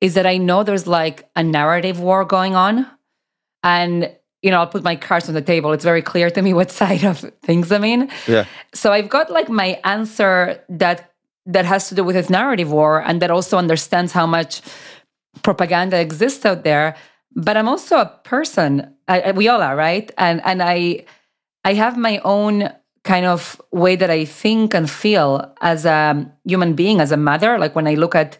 is 0.00 0.14
that 0.14 0.26
I 0.26 0.36
know 0.36 0.62
there's 0.62 0.86
like 0.86 1.28
a 1.36 1.42
narrative 1.42 2.00
war 2.00 2.24
going 2.24 2.54
on. 2.54 2.86
And, 3.62 4.10
you 4.42 4.50
know, 4.50 4.58
I'll 4.58 4.66
put 4.66 4.82
my 4.82 4.96
cards 4.96 5.28
on 5.28 5.34
the 5.34 5.42
table. 5.42 5.72
It's 5.72 5.84
very 5.84 6.02
clear 6.02 6.28
to 6.30 6.42
me 6.42 6.52
what 6.54 6.70
side 6.80 7.04
of 7.04 7.20
things 7.42 7.70
I'm 7.70 7.84
in. 7.84 8.10
Yeah. 8.26 8.46
So 8.74 8.92
I've 8.92 9.08
got 9.08 9.30
like 9.30 9.48
my 9.48 9.80
answer 9.84 10.62
that 10.68 11.10
that 11.46 11.64
has 11.64 11.88
to 11.88 11.94
do 11.94 12.04
with 12.04 12.14
this 12.14 12.30
narrative 12.30 12.70
war 12.70 13.02
and 13.02 13.20
that 13.20 13.30
also 13.30 13.58
understands 13.58 14.12
how 14.12 14.26
much 14.26 14.62
propaganda 15.42 15.98
exists 15.98 16.44
out 16.46 16.62
there. 16.62 16.96
But 17.34 17.56
I'm 17.56 17.68
also 17.68 17.98
a 17.98 18.06
person. 18.24 18.94
I, 19.08 19.32
we 19.32 19.48
all 19.48 19.62
are, 19.62 19.76
right? 19.76 20.10
And 20.18 20.40
and 20.44 20.62
I 20.62 21.04
I 21.64 21.74
have 21.74 21.96
my 21.96 22.18
own 22.24 22.70
kind 23.04 23.26
of 23.26 23.60
way 23.72 23.96
that 23.96 24.10
I 24.10 24.24
think 24.24 24.74
and 24.74 24.88
feel 24.88 25.52
as 25.60 25.84
a 25.84 26.30
human 26.44 26.74
being, 26.74 27.00
as 27.00 27.12
a 27.12 27.16
mother. 27.16 27.58
Like 27.58 27.74
when 27.74 27.86
I 27.86 27.94
look 27.94 28.14
at 28.14 28.38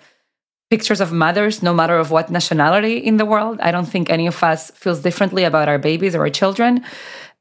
pictures 0.70 1.00
of 1.00 1.12
mothers, 1.12 1.62
no 1.62 1.74
matter 1.74 1.98
of 1.98 2.10
what 2.10 2.30
nationality 2.30 2.96
in 2.96 3.16
the 3.16 3.26
world, 3.26 3.60
I 3.60 3.70
don't 3.70 3.88
think 3.88 4.08
any 4.08 4.26
of 4.26 4.42
us 4.42 4.70
feels 4.70 5.00
differently 5.00 5.44
about 5.44 5.68
our 5.68 5.78
babies 5.78 6.14
or 6.14 6.20
our 6.20 6.30
children. 6.30 6.84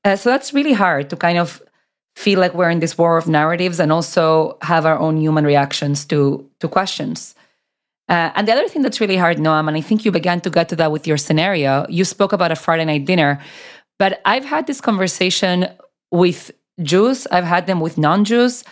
Uh, 0.04 0.16
so 0.16 0.30
that's 0.30 0.54
really 0.54 0.74
hard 0.74 1.10
to 1.12 1.16
kind 1.16 1.38
of 1.38 1.62
feel 2.16 2.40
like 2.40 2.54
we're 2.54 2.70
in 2.70 2.80
this 2.80 2.98
war 2.98 3.18
of 3.18 3.28
narratives 3.28 3.80
and 3.80 3.92
also 3.92 4.58
have 4.62 4.86
our 4.86 5.00
own 5.00 5.18
human 5.18 5.46
reactions 5.46 6.06
to 6.06 6.50
to 6.60 6.68
questions. 6.68 7.36
Uh, 8.10 8.32
and 8.36 8.48
the 8.48 8.52
other 8.52 8.68
thing 8.68 8.82
that's 8.82 9.00
really 9.00 9.16
hard, 9.16 9.38
Noam, 9.38 9.68
and 9.68 9.78
I 9.78 9.82
think 9.82 10.04
you 10.04 10.12
began 10.12 10.42
to 10.42 10.50
get 10.50 10.70
to 10.70 10.76
that 10.78 10.92
with 10.92 11.08
your 11.08 11.18
scenario. 11.18 11.86
You 11.90 12.04
spoke 12.04 12.34
about 12.34 12.52
a 12.52 12.56
Friday 12.56 12.86
night 12.86 13.06
dinner, 13.06 13.42
but 14.00 14.22
I've 14.26 14.46
had 14.46 14.68
this 14.68 14.82
conversation 14.82 15.68
with 16.12 16.52
Jews, 16.82 17.28
I've 17.28 17.46
had 17.46 17.68
them 17.68 17.80
with 17.80 17.98
non 17.98 18.26
Jews. 18.26 18.64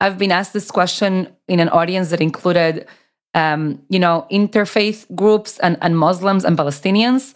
I've 0.00 0.18
been 0.18 0.32
asked 0.32 0.52
this 0.52 0.70
question 0.70 1.28
in 1.48 1.60
an 1.60 1.68
audience 1.68 2.10
that 2.10 2.20
included, 2.20 2.86
um, 3.34 3.80
you 3.88 3.98
know, 3.98 4.26
interfaith 4.30 5.12
groups 5.14 5.58
and, 5.60 5.78
and 5.80 5.96
Muslims 5.96 6.44
and 6.44 6.58
Palestinians. 6.58 7.34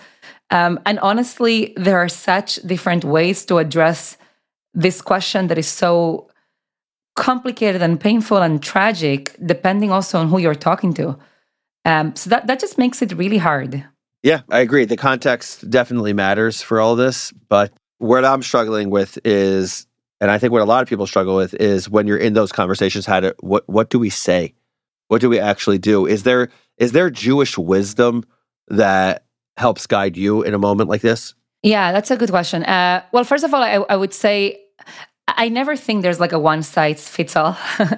Um, 0.50 0.80
and 0.86 0.98
honestly, 1.00 1.72
there 1.76 1.98
are 1.98 2.08
such 2.08 2.56
different 2.56 3.04
ways 3.04 3.44
to 3.46 3.58
address 3.58 4.16
this 4.74 5.02
question 5.02 5.48
that 5.48 5.58
is 5.58 5.68
so 5.68 6.27
complicated 7.18 7.82
and 7.82 8.00
painful 8.00 8.38
and 8.38 8.62
tragic, 8.62 9.36
depending 9.44 9.90
also 9.90 10.18
on 10.18 10.28
who 10.28 10.38
you're 10.38 10.54
talking 10.54 10.94
to. 10.94 11.18
Um, 11.84 12.14
so 12.16 12.30
that, 12.30 12.46
that 12.46 12.60
just 12.60 12.78
makes 12.78 13.02
it 13.02 13.12
really 13.12 13.38
hard. 13.38 13.84
Yeah, 14.22 14.40
I 14.50 14.60
agree. 14.60 14.84
The 14.84 14.96
context 14.96 15.68
definitely 15.68 16.12
matters 16.12 16.62
for 16.62 16.80
all 16.80 16.96
this. 16.96 17.32
But 17.48 17.72
what 17.98 18.24
I'm 18.24 18.42
struggling 18.42 18.90
with 18.90 19.18
is 19.24 19.86
and 20.20 20.30
I 20.30 20.38
think 20.38 20.52
what 20.52 20.62
a 20.62 20.64
lot 20.64 20.82
of 20.82 20.88
people 20.88 21.06
struggle 21.06 21.36
with 21.36 21.54
is 21.54 21.88
when 21.88 22.06
you're 22.06 22.18
in 22.18 22.32
those 22.34 22.50
conversations, 22.50 23.06
how 23.06 23.20
to 23.20 23.34
what 23.40 23.68
what 23.68 23.90
do 23.90 23.98
we 23.98 24.10
say? 24.10 24.54
What 25.08 25.20
do 25.20 25.28
we 25.28 25.38
actually 25.38 25.78
do? 25.78 26.06
Is 26.06 26.24
there 26.24 26.48
is 26.76 26.92
there 26.92 27.10
Jewish 27.10 27.56
wisdom 27.56 28.24
that 28.68 29.24
helps 29.56 29.86
guide 29.86 30.16
you 30.16 30.42
in 30.42 30.54
a 30.54 30.58
moment 30.58 30.88
like 30.88 31.02
this? 31.02 31.34
Yeah, 31.62 31.92
that's 31.92 32.10
a 32.10 32.16
good 32.16 32.30
question. 32.30 32.64
Uh, 32.64 33.02
well, 33.12 33.24
first 33.24 33.44
of 33.44 33.52
all, 33.52 33.62
I, 33.62 33.74
I 33.88 33.96
would 33.96 34.14
say 34.14 34.60
I 35.38 35.48
never 35.48 35.76
think 35.76 36.02
there's 36.02 36.18
like 36.18 36.32
a 36.32 36.38
one 36.38 36.64
size 36.64 37.08
fits 37.08 37.36
all 37.36 37.56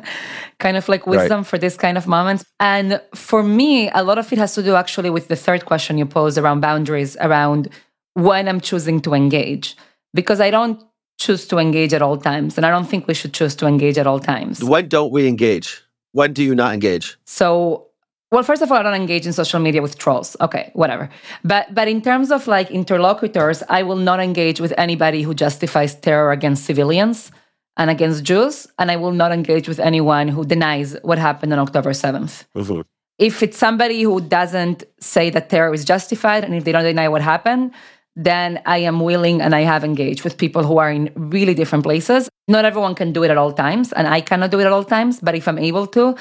kind 0.58 0.76
of 0.76 0.88
like 0.90 1.06
wisdom 1.06 1.38
right. 1.38 1.46
for 1.46 1.56
this 1.56 1.76
kind 1.76 1.96
of 1.96 2.06
moments. 2.06 2.44
And 2.60 3.00
for 3.14 3.42
me, 3.42 3.90
a 3.90 4.04
lot 4.04 4.18
of 4.18 4.30
it 4.30 4.38
has 4.38 4.54
to 4.54 4.62
do 4.62 4.74
actually 4.74 5.08
with 5.08 5.28
the 5.28 5.36
third 5.36 5.64
question 5.64 5.96
you 5.96 6.04
pose 6.04 6.36
around 6.36 6.60
boundaries, 6.60 7.16
around 7.18 7.68
when 8.12 8.46
I'm 8.46 8.60
choosing 8.60 9.00
to 9.00 9.14
engage. 9.14 9.74
Because 10.12 10.38
I 10.40 10.50
don't 10.50 10.82
choose 11.18 11.46
to 11.48 11.58
engage 11.58 11.94
at 11.94 12.02
all 12.02 12.18
times. 12.18 12.58
And 12.58 12.66
I 12.66 12.70
don't 12.70 12.86
think 12.86 13.06
we 13.08 13.14
should 13.14 13.32
choose 13.32 13.56
to 13.56 13.66
engage 13.66 13.96
at 13.96 14.06
all 14.06 14.20
times. 14.20 14.62
When 14.62 14.88
don't 14.88 15.10
we 15.10 15.26
engage? 15.26 15.82
When 16.12 16.34
do 16.34 16.42
you 16.42 16.54
not 16.54 16.74
engage? 16.74 17.16
So, 17.24 17.86
well, 18.30 18.42
first 18.42 18.62
of 18.62 18.70
all, 18.70 18.78
I 18.78 18.82
don't 18.82 18.94
engage 18.94 19.26
in 19.26 19.32
social 19.32 19.60
media 19.60 19.82
with 19.82 19.98
trolls. 19.98 20.36
Okay, 20.40 20.70
whatever. 20.74 21.08
But 21.42 21.74
but 21.74 21.88
in 21.88 22.00
terms 22.00 22.30
of 22.30 22.46
like 22.46 22.70
interlocutors, 22.70 23.62
I 23.68 23.82
will 23.82 23.96
not 23.96 24.20
engage 24.20 24.60
with 24.60 24.72
anybody 24.78 25.22
who 25.22 25.34
justifies 25.34 25.94
terror 25.94 26.30
against 26.30 26.64
civilians 26.64 27.32
and 27.76 27.90
against 27.90 28.24
Jews, 28.24 28.66
and 28.78 28.90
I 28.90 28.96
will 28.96 29.12
not 29.12 29.32
engage 29.32 29.68
with 29.68 29.80
anyone 29.80 30.28
who 30.28 30.44
denies 30.44 30.96
what 31.02 31.18
happened 31.18 31.52
on 31.52 31.58
October 31.58 31.90
7th. 31.90 32.44
Mm-hmm. 32.56 32.80
If 33.18 33.42
it's 33.42 33.58
somebody 33.58 34.02
who 34.02 34.20
doesn't 34.20 34.84
say 34.98 35.30
that 35.30 35.50
terror 35.50 35.74
is 35.74 35.84
justified 35.84 36.44
and 36.44 36.54
if 36.54 36.64
they 36.64 36.72
don't 36.72 36.84
deny 36.84 37.08
what 37.08 37.22
happened, 37.22 37.72
then 38.16 38.60
I 38.66 38.78
am 38.78 39.00
willing 39.00 39.40
and 39.40 39.54
I 39.54 39.60
have 39.60 39.84
engaged 39.84 40.24
with 40.24 40.36
people 40.36 40.62
who 40.64 40.78
are 40.78 40.90
in 40.90 41.10
really 41.14 41.54
different 41.54 41.84
places. 41.84 42.28
Not 42.48 42.64
everyone 42.64 42.94
can 42.94 43.12
do 43.12 43.22
it 43.22 43.30
at 43.30 43.36
all 43.36 43.52
times, 43.52 43.92
and 43.92 44.08
I 44.08 44.20
cannot 44.20 44.50
do 44.50 44.58
it 44.60 44.66
at 44.66 44.72
all 44.72 44.84
times, 44.84 45.20
but 45.20 45.34
if 45.34 45.46
I'm 45.46 45.58
able 45.58 45.86
to, 45.88 46.16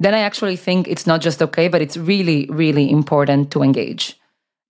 then 0.00 0.14
I 0.14 0.20
actually 0.20 0.56
think 0.56 0.88
it's 0.88 1.06
not 1.06 1.20
just 1.20 1.42
okay, 1.42 1.68
but 1.68 1.80
it's 1.80 1.96
really, 1.96 2.46
really 2.50 2.90
important 2.90 3.50
to 3.52 3.62
engage. 3.62 4.18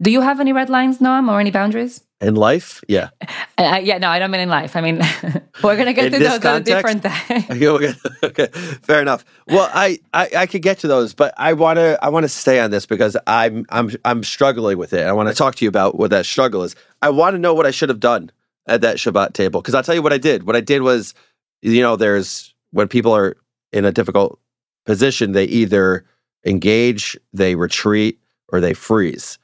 Do 0.03 0.11
you 0.11 0.21
have 0.21 0.41
any 0.41 0.53
red 0.53 0.69
lines, 0.69 0.99
Noam, 0.99 1.31
or 1.31 1.41
any 1.41 1.51
boundaries? 1.51 2.03
In 2.21 2.35
life, 2.35 2.83
yeah. 2.89 3.11
Uh, 3.57 3.81
yeah, 3.81 3.99
no, 3.99 4.09
I 4.09 4.19
don't 4.19 4.33
mean 4.33 4.41
in 4.41 4.49
life. 4.49 4.75
I 4.75 4.81
mean, 4.81 4.97
we're 5.63 5.77
gonna 5.77 5.93
get 5.93 6.07
In 6.07 6.13
to 6.15 6.19
those 6.19 6.45
at 6.45 6.57
a 6.57 6.65
different 6.65 7.05
context? 7.05 7.49
time. 7.49 7.57
Okay, 7.63 7.69
okay, 7.69 7.95
okay, 8.25 8.47
fair 8.83 9.01
enough. 9.01 9.25
Well, 9.47 9.71
I, 9.73 10.01
I 10.13 10.29
I 10.39 10.47
could 10.47 10.61
get 10.61 10.81
to 10.81 10.89
those, 10.89 11.15
but 11.15 11.33
I 11.37 11.53
want 11.53 11.77
to 11.77 11.97
I 12.03 12.09
want 12.09 12.25
to 12.25 12.29
stay 12.29 12.59
on 12.59 12.73
this 12.73 12.85
because 12.85 13.17
I'm 13.29 13.65
I'm 13.69 13.93
I'm 14.05 14.25
struggling 14.25 14.77
with 14.77 14.93
it. 14.93 15.07
I 15.07 15.13
want 15.13 15.29
to 15.29 15.35
talk 15.37 15.55
to 15.55 15.65
you 15.65 15.69
about 15.69 15.97
what 15.97 16.11
that 16.11 16.27
struggle 16.27 16.65
is. 16.65 16.75
I 17.01 17.11
want 17.11 17.35
to 17.35 17.39
know 17.39 17.55
what 17.55 17.65
I 17.65 17.71
should 17.71 17.91
have 17.91 18.01
done 18.01 18.33
at 18.67 18.81
that 18.81 18.97
Shabbat 18.97 19.35
table 19.35 19.63
because 19.63 19.75
I'll 19.77 19.85
tell 19.85 19.95
you 19.95 20.03
what 20.03 20.13
I 20.13 20.19
did. 20.19 20.43
What 20.43 20.57
I 20.57 20.61
did 20.61 20.83
was, 20.83 21.15
you 21.63 21.81
know, 21.81 21.95
there's 21.95 22.53
when 22.73 22.89
people 22.89 23.13
are 23.15 23.37
in 23.73 23.85
a 23.85 23.93
difficult 23.93 24.41
position, 24.85 25.33
they 25.33 25.45
either 25.45 26.05
engage, 26.45 27.17
they 27.33 27.55
retreat, 27.55 28.19
or 28.49 28.61
they 28.61 28.75
freeze. 28.75 29.39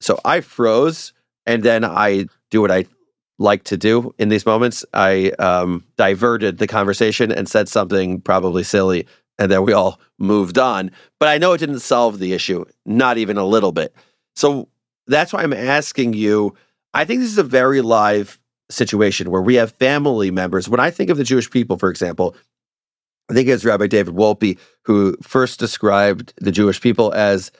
So 0.00 0.20
I 0.24 0.40
froze, 0.40 1.12
and 1.46 1.62
then 1.62 1.84
I 1.84 2.26
do 2.50 2.60
what 2.60 2.70
I 2.70 2.86
like 3.38 3.64
to 3.64 3.76
do 3.76 4.14
in 4.18 4.28
these 4.28 4.46
moments. 4.46 4.84
I 4.94 5.30
um, 5.38 5.84
diverted 5.96 6.58
the 6.58 6.66
conversation 6.66 7.30
and 7.32 7.48
said 7.48 7.68
something 7.68 8.20
probably 8.20 8.62
silly, 8.62 9.06
and 9.38 9.50
then 9.50 9.64
we 9.64 9.72
all 9.72 10.00
moved 10.18 10.58
on. 10.58 10.90
But 11.18 11.28
I 11.28 11.38
know 11.38 11.52
it 11.52 11.58
didn't 11.58 11.80
solve 11.80 12.18
the 12.18 12.32
issue, 12.32 12.64
not 12.84 13.18
even 13.18 13.36
a 13.36 13.44
little 13.44 13.72
bit. 13.72 13.94
So 14.34 14.68
that's 15.06 15.32
why 15.32 15.42
I'm 15.42 15.52
asking 15.52 16.14
you. 16.14 16.54
I 16.94 17.04
think 17.04 17.20
this 17.20 17.30
is 17.30 17.38
a 17.38 17.42
very 17.44 17.82
live 17.82 18.38
situation 18.70 19.30
where 19.30 19.42
we 19.42 19.54
have 19.56 19.72
family 19.72 20.30
members. 20.30 20.68
When 20.68 20.80
I 20.80 20.90
think 20.90 21.10
of 21.10 21.18
the 21.18 21.24
Jewish 21.24 21.50
people, 21.50 21.76
for 21.76 21.90
example, 21.90 22.34
I 23.30 23.34
think 23.34 23.48
it 23.48 23.52
was 23.52 23.64
Rabbi 23.64 23.86
David 23.86 24.14
Wolpe 24.14 24.58
who 24.82 25.16
first 25.22 25.58
described 25.58 26.32
the 26.38 26.52
Jewish 26.52 26.80
people 26.80 27.12
as 27.12 27.50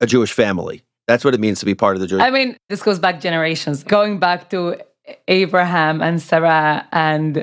a 0.00 0.06
Jewish 0.06 0.32
family. 0.32 0.82
That's 1.08 1.24
what 1.24 1.34
it 1.34 1.40
means 1.40 1.60
to 1.60 1.66
be 1.66 1.74
part 1.74 1.96
of 1.96 2.00
the 2.00 2.06
Jewish. 2.06 2.22
I 2.22 2.30
mean, 2.30 2.56
this 2.68 2.82
goes 2.82 2.98
back 2.98 3.20
generations, 3.20 3.82
going 3.82 4.18
back 4.18 4.50
to 4.50 4.76
Abraham 5.28 6.00
and 6.02 6.20
Sarah 6.20 6.86
and 6.92 7.38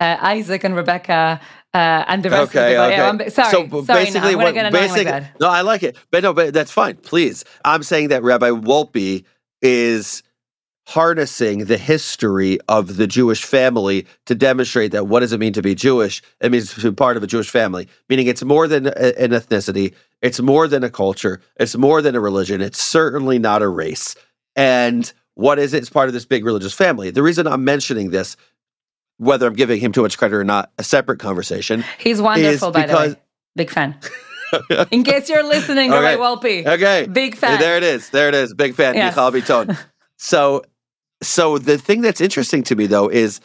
uh, 0.00 0.16
Isaac 0.20 0.64
and 0.64 0.74
Rebecca 0.74 1.40
uh, 1.74 2.04
and 2.08 2.22
the 2.22 2.30
rest 2.30 2.50
okay, 2.50 2.76
of 2.76 2.88
the 2.88 2.94
okay. 2.94 3.02
I'm- 3.02 3.30
sorry, 3.30 3.50
so 3.50 3.84
sorry, 3.84 4.04
basically, 4.04 4.32
no, 4.32 4.38
what, 4.38 4.54
get 4.54 4.72
like 4.72 5.04
that. 5.04 5.40
no, 5.40 5.48
I 5.48 5.62
like 5.62 5.82
it, 5.82 5.96
but 6.10 6.22
no, 6.22 6.32
but 6.32 6.52
that's 6.52 6.70
fine. 6.70 6.96
Please, 6.96 7.44
I'm 7.64 7.82
saying 7.82 8.08
that 8.08 8.22
Rabbi 8.22 8.50
Wolpe 8.50 9.24
is 9.62 10.22
harnessing 10.86 11.66
the 11.66 11.78
history 11.78 12.58
of 12.68 12.96
the 12.96 13.06
Jewish 13.06 13.44
family 13.44 14.06
to 14.26 14.34
demonstrate 14.34 14.92
that 14.92 15.06
what 15.06 15.20
does 15.20 15.32
it 15.32 15.38
mean 15.38 15.52
to 15.52 15.62
be 15.62 15.74
Jewish? 15.74 16.22
It 16.40 16.50
means 16.50 16.74
to 16.74 16.90
be 16.90 16.94
part 16.94 17.16
of 17.16 17.22
a 17.22 17.26
Jewish 17.26 17.50
family, 17.50 17.88
meaning 18.08 18.26
it's 18.26 18.42
more 18.42 18.66
than 18.66 18.86
an 18.88 19.30
ethnicity, 19.30 19.94
it's 20.22 20.40
more 20.40 20.66
than 20.66 20.82
a 20.82 20.90
culture, 20.90 21.40
it's 21.56 21.76
more 21.76 22.02
than 22.02 22.14
a 22.16 22.20
religion, 22.20 22.60
it's 22.60 22.82
certainly 22.82 23.38
not 23.38 23.62
a 23.62 23.68
race. 23.68 24.16
And 24.56 25.10
what 25.34 25.58
is 25.58 25.72
it? 25.72 25.78
It's 25.78 25.90
part 25.90 26.08
of 26.08 26.12
this 26.14 26.24
big 26.26 26.44
religious 26.44 26.74
family. 26.74 27.10
The 27.10 27.22
reason 27.22 27.46
I'm 27.46 27.64
mentioning 27.64 28.10
this, 28.10 28.36
whether 29.18 29.46
I'm 29.46 29.54
giving 29.54 29.80
him 29.80 29.92
too 29.92 30.02
much 30.02 30.18
credit 30.18 30.36
or 30.36 30.44
not, 30.44 30.72
a 30.78 30.82
separate 30.84 31.20
conversation. 31.20 31.84
He's 31.98 32.20
wonderful, 32.20 32.72
by 32.72 32.86
the 32.86 32.94
way. 32.94 33.16
Big 33.54 33.70
fan. 33.70 33.96
In 34.90 35.02
case 35.04 35.30
you're 35.30 35.42
listening, 35.44 35.92
Okay. 35.92 36.16
Rabbi 36.16 36.20
Wolpe, 36.20 36.66
Okay. 36.66 37.06
big 37.06 37.36
fan. 37.36 37.58
There 37.58 37.76
it 37.78 37.82
is. 37.82 38.10
There 38.10 38.28
it 38.28 38.34
is. 38.34 38.52
Big 38.52 38.74
fan. 38.74 38.94
Yes. 38.94 39.14
Mijal 39.14 39.32
Bitton. 39.32 39.78
So, 40.18 40.62
so 41.22 41.58
the 41.58 41.78
thing 41.78 42.00
that's 42.00 42.20
interesting 42.20 42.62
to 42.64 42.76
me 42.76 42.86
though 42.86 43.08
is 43.08 43.40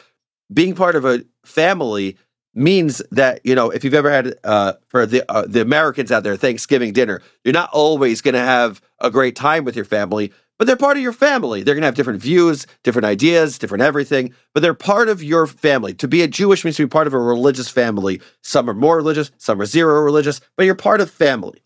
being 0.52 0.74
part 0.74 0.96
of 0.96 1.04
a 1.04 1.24
family 1.44 2.16
means 2.54 3.00
that 3.10 3.40
you 3.44 3.54
know 3.54 3.70
if 3.70 3.84
you've 3.84 3.94
ever 3.94 4.10
had 4.10 4.34
uh, 4.44 4.74
for 4.88 5.06
the 5.06 5.24
uh, 5.30 5.46
the 5.46 5.60
Americans 5.60 6.10
out 6.10 6.22
there 6.22 6.36
Thanksgiving 6.36 6.92
dinner, 6.92 7.22
you're 7.44 7.52
not 7.52 7.70
always 7.72 8.20
going 8.20 8.34
to 8.34 8.40
have 8.40 8.80
a 9.00 9.10
great 9.10 9.36
time 9.36 9.64
with 9.64 9.76
your 9.76 9.84
family, 9.84 10.32
but 10.58 10.66
they're 10.66 10.76
part 10.76 10.96
of 10.96 11.02
your 11.02 11.12
family. 11.12 11.62
They're 11.62 11.74
going 11.74 11.82
to 11.82 11.86
have 11.86 11.94
different 11.94 12.20
views, 12.20 12.66
different 12.82 13.06
ideas, 13.06 13.58
different 13.58 13.82
everything, 13.82 14.34
but 14.54 14.60
they're 14.60 14.74
part 14.74 15.08
of 15.08 15.22
your 15.22 15.46
family. 15.46 15.94
To 15.94 16.08
be 16.08 16.22
a 16.22 16.28
Jewish 16.28 16.64
means 16.64 16.76
to 16.76 16.84
be 16.84 16.90
part 16.90 17.06
of 17.06 17.14
a 17.14 17.18
religious 17.18 17.68
family. 17.68 18.20
Some 18.42 18.68
are 18.68 18.74
more 18.74 18.96
religious, 18.96 19.30
some 19.38 19.60
are 19.60 19.66
zero 19.66 20.00
religious, 20.00 20.40
but 20.56 20.66
you're 20.66 20.74
part 20.74 21.00
of 21.00 21.10
family. 21.10 21.62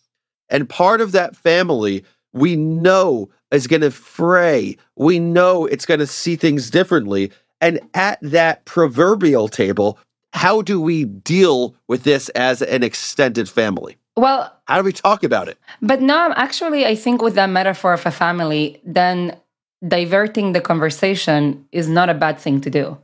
And 0.51 0.69
part 0.69 1.01
of 1.01 1.13
that 1.13 1.35
family, 1.35 2.05
we 2.33 2.57
know 2.57 3.29
is 3.51 3.67
going 3.67 3.83
to 3.83 3.91
fray. 3.91 4.77
We 4.97 5.19
know 5.19 5.67
it's 5.67 5.87
going 5.87 6.01
to 6.01 6.07
see 6.07 6.37
things 6.37 6.71
differently. 6.71 7.31
And 7.61 7.81
at 7.95 8.19
that 8.23 8.65
proverbial 8.65 9.49
table, 9.49 9.99
how 10.33 10.63
do 10.63 10.81
we 10.81 11.05
deal 11.05 11.75
with 11.89 12.05
this 12.05 12.29
as 12.31 12.63
an 12.63 12.83
extended 12.83 13.49
family? 13.49 13.97
Well, 14.17 14.53
How 14.67 14.79
do 14.79 14.85
we 14.85 14.93
talk 14.93 15.23
about 15.25 15.49
it? 15.49 15.59
But 15.81 16.03
no, 16.03 16.33
actually, 16.37 16.85
I 16.87 16.95
think 16.95 17.23
with 17.23 17.35
that 17.35 17.49
metaphor 17.49 17.93
of 17.95 18.05
a 18.05 18.11
family, 18.11 18.81
then 18.85 19.37
diverting 19.87 20.53
the 20.53 20.61
conversation 20.61 21.67
is 21.73 21.89
not 21.89 22.09
a 22.09 22.15
bad 22.15 22.39
thing 22.39 22.61
to 22.63 22.71
do. 22.71 22.99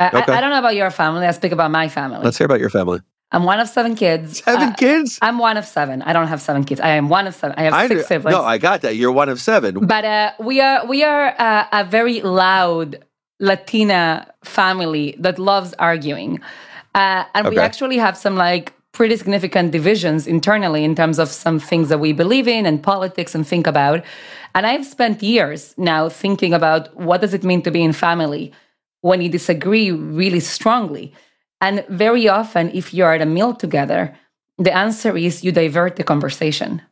I, 0.00 0.08
Okay. 0.08 0.32
I, 0.32 0.38
I 0.38 0.40
don't 0.40 0.50
know 0.50 0.58
about 0.58 0.76
your 0.76 0.90
family. 0.90 1.26
I 1.26 1.32
speak 1.32 1.52
about 1.52 1.70
my 1.70 1.88
family. 1.88 2.20
Let's 2.22 2.38
hear 2.38 2.44
about 2.44 2.60
your 2.60 2.70
family. 2.70 3.00
I'm 3.30 3.44
one 3.44 3.60
of 3.60 3.68
seven 3.68 3.94
kids. 3.94 4.42
Seven 4.42 4.70
Uh, 4.70 4.74
kids? 4.74 5.18
I'm 5.20 5.38
one 5.38 5.56
of 5.58 5.66
seven. 5.66 6.00
I 6.02 6.12
don't 6.14 6.28
have 6.28 6.40
seven 6.40 6.64
kids. 6.64 6.80
I 6.80 6.90
am 6.90 7.08
one 7.10 7.26
of 7.26 7.34
seven. 7.34 7.54
I 7.58 7.64
have 7.64 7.74
I 7.74 7.86
six 7.88 8.06
siblings. 8.08 8.34
No, 8.34 8.42
I 8.42 8.56
got 8.58 8.80
that. 8.82 8.96
You're 8.96 9.12
one 9.12 9.28
of 9.28 9.40
seven. 9.40 9.86
but 9.86 10.04
uh, 10.04 10.32
we 10.40 10.60
are 10.60 10.86
we 10.86 11.02
are 11.04 11.34
uh, 11.38 11.66
a 11.72 11.84
very 11.84 12.22
loud 12.22 13.04
Latina 13.40 14.26
family 14.44 15.14
that 15.18 15.38
loves 15.38 15.74
arguing, 15.78 16.40
uh, 16.94 17.24
and 17.34 17.48
we 17.48 17.58
actually 17.58 17.98
have 17.98 18.16
some 18.16 18.34
like 18.36 18.72
pretty 18.92 19.16
significant 19.16 19.70
divisions 19.70 20.26
internally 20.26 20.82
in 20.82 20.94
terms 20.94 21.18
of 21.18 21.28
some 21.28 21.60
things 21.60 21.88
that 21.88 21.98
we 22.00 22.12
believe 22.12 22.48
in 22.48 22.66
and 22.66 22.82
politics 22.82 23.34
and 23.34 23.46
think 23.46 23.66
about. 23.66 24.02
And 24.54 24.66
I've 24.66 24.84
spent 24.86 25.22
years 25.22 25.74
now 25.76 26.08
thinking 26.08 26.52
about 26.52 26.96
what 26.96 27.20
does 27.20 27.32
it 27.34 27.44
mean 27.44 27.62
to 27.62 27.70
be 27.70 27.82
in 27.84 27.92
family 27.92 28.52
when 29.02 29.20
you 29.20 29.28
disagree 29.28 29.92
really 29.92 30.40
strongly. 30.40 31.12
And 31.60 31.84
very 31.88 32.28
often, 32.28 32.70
if 32.72 32.94
you're 32.94 33.12
at 33.12 33.20
a 33.20 33.26
meal 33.26 33.54
together, 33.54 34.14
the 34.58 34.74
answer 34.74 35.16
is 35.16 35.44
you 35.44 35.52
divert 35.52 35.96
the 35.96 36.04
conversation 36.04 36.82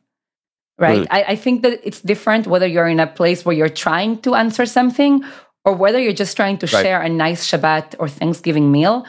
right? 0.77 1.07
I, 1.09 1.23
I 1.29 1.35
think 1.35 1.63
that 1.63 1.79
it's 1.83 2.01
different 2.01 2.47
whether 2.47 2.67
you're 2.67 2.87
in 2.87 2.99
a 2.99 3.07
place 3.07 3.45
where 3.45 3.55
you're 3.55 3.69
trying 3.69 4.19
to 4.21 4.35
answer 4.35 4.65
something 4.65 5.23
or 5.65 5.73
whether 5.73 5.99
you're 5.99 6.13
just 6.13 6.35
trying 6.37 6.57
to 6.59 6.67
Right. 6.67 6.83
share 6.83 7.01
a 7.01 7.09
nice 7.09 7.49
Shabbat 7.49 7.95
or 7.99 8.07
Thanksgiving 8.07 8.71
meal. 8.71 9.05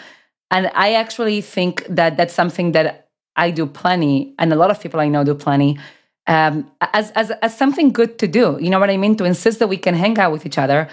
And 0.51 0.71
I 0.75 0.95
actually 0.95 1.41
think 1.41 1.85
that 1.89 2.17
that's 2.17 2.35
something 2.35 2.73
that 2.73 3.09
I 3.37 3.51
do 3.51 3.67
plenty, 3.67 4.35
and 4.39 4.53
a 4.53 4.57
lot 4.57 4.71
of 4.71 4.81
people 4.81 4.99
I 4.99 5.09
know 5.09 5.23
do 5.23 5.35
plenty, 5.35 5.79
um, 6.27 6.69
as, 6.81 7.13
as, 7.13 7.31
as 7.43 7.57
something 7.57 7.93
good 7.93 8.19
to 8.19 8.27
do. 8.27 8.59
You 8.61 8.71
know 8.71 8.81
what 8.81 8.91
I 8.91 8.97
mean? 8.97 9.15
To 9.17 9.25
insist 9.25 9.61
that 9.61 9.69
we 9.69 9.77
can 9.77 9.95
hang 9.95 10.19
out 10.19 10.33
with 10.33 10.45
each 10.45 10.59
other. 10.59 10.89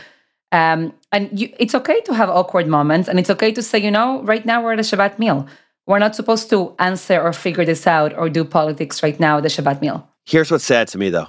Um, 0.56 0.94
and 1.12 1.38
you, 1.38 1.54
it's 1.60 1.76
okay 1.76 2.00
to 2.02 2.14
have 2.14 2.30
awkward 2.30 2.66
moments, 2.66 3.10
and 3.10 3.20
it's 3.20 3.30
okay 3.30 3.52
to 3.52 3.62
say, 3.62 3.78
you 3.78 3.92
know, 3.92 4.24
right 4.24 4.46
now 4.46 4.64
we're 4.64 4.72
at 4.72 4.80
a 4.80 4.84
Shabbat 4.84 5.20
meal. 5.20 5.48
We're 5.86 6.00
not 6.00 6.16
supposed 6.16 6.50
to 6.52 6.74
answer 6.80 7.22
or 7.22 7.34
figure 7.34 7.66
this 7.66 7.86
out 7.86 8.18
or 8.18 8.30
do 8.30 8.46
politics 8.46 9.04
right 9.04 9.20
now 9.20 9.38
at 9.38 9.44
the 9.44 9.50
Shabbat 9.50 9.82
meal. 9.82 10.08
Here's 10.26 10.50
what's 10.50 10.64
sad 10.64 10.88
to 10.90 10.98
me 10.98 11.10
though. 11.10 11.28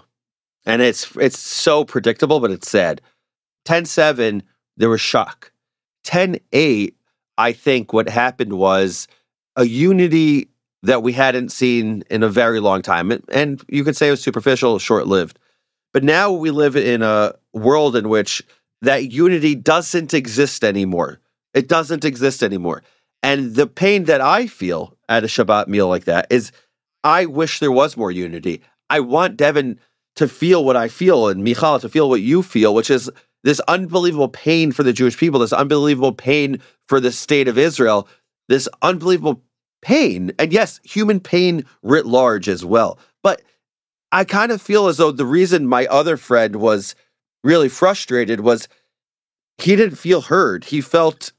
And 0.65 0.81
it's 0.81 1.15
it's 1.17 1.41
so 1.41 1.85
predictable, 1.85 2.39
but 2.39 2.53
it's 2.53 2.71
sad. 2.71 3.01
10-7, 3.67 4.43
there 4.77 4.89
was 4.89 5.01
shock. 5.01 5.51
10-8, 6.05 6.95
I 7.37 7.53
think 7.53 7.93
what 7.93 8.09
happened 8.09 8.53
was 8.53 9.09
a 9.57 9.65
unity 9.65 10.49
that 10.85 11.03
we 11.03 11.13
hadn't 11.13 11.51
seen 11.51 12.05
in 12.11 12.23
a 12.23 12.29
very 12.29 12.61
long 12.61 12.81
time. 12.81 13.11
And- 13.29 13.61
you 13.69 13.83
could 13.83 13.97
say 13.97 14.07
it 14.07 14.13
was 14.13 14.23
superficial, 14.23 14.79
short-lived. 14.79 15.37
But 15.93 16.05
now 16.05 16.31
we 16.31 16.53
live 16.53 16.77
in 16.77 17.03
a 17.03 17.35
world 17.53 17.97
in 17.97 18.09
which 18.09 18.43
that 18.83 19.11
unity 19.11 19.55
doesn't 19.55 20.15
exist 20.15 20.65
anymore. 20.65 21.21
It 21.55 21.69
doesn't 21.69 22.05
exist 22.05 22.43
anymore. 22.43 22.83
And 23.23 23.55
the 23.55 23.67
pain 23.67 24.05
that 24.05 24.21
I 24.21 24.47
feel 24.47 24.97
at 25.09 25.25
a 25.25 25.27
Shabbat 25.27 25.69
meal 25.69 25.89
like 25.89 26.05
that 26.05 26.27
is 26.31 26.53
I 27.03 27.27
wish 27.27 27.61
there 27.61 27.73
was 27.73 27.97
more 27.97 28.11
unity. 28.11 28.63
I 28.91 29.01
want 29.01 29.37
Devin 29.37 29.81
to 30.17 30.29
feel 30.29 30.65
what 30.65 30.77
I 30.77 30.89
feel 30.89 31.29
and 31.29 31.43
Michal 31.45 31.79
to 31.81 31.89
feel 31.89 32.09
what 32.09 32.21
you 32.21 32.43
feel, 32.43 32.75
which 32.75 32.91
is 32.91 33.11
this 33.45 33.61
unbelievable 33.69 34.29
pain 34.29 34.73
for 34.73 34.83
the 34.83 34.93
Jewish 34.93 35.17
people, 35.17 35.41
this 35.41 35.53
unbelievable 35.53 36.13
pain 36.13 36.61
for 36.89 37.01
the 37.01 37.13
state 37.13 37.49
of 37.49 37.59
Israel, 37.59 38.09
this 38.49 38.69
unbelievable 38.83 39.43
pain. 39.83 40.33
And 40.39 40.53
yes, 40.53 40.81
human 40.85 41.21
pain 41.21 41.65
writ 41.83 42.07
large 42.07 42.49
as 42.49 42.65
well. 42.65 42.99
But 43.23 43.43
I 44.11 44.25
kind 44.25 44.53
of 44.53 44.63
feel 44.63 44.89
as 44.89 44.97
though 44.97 45.13
the 45.13 45.27
reason 45.27 45.67
my 45.67 45.87
other 45.87 46.17
friend 46.17 46.57
was 46.57 46.95
really 47.47 47.69
frustrated 47.69 48.41
was 48.41 48.69
he 49.59 49.77
didn't 49.77 49.97
feel 49.97 50.21
heard. 50.21 50.65
He 50.65 50.81
felt 50.81 51.33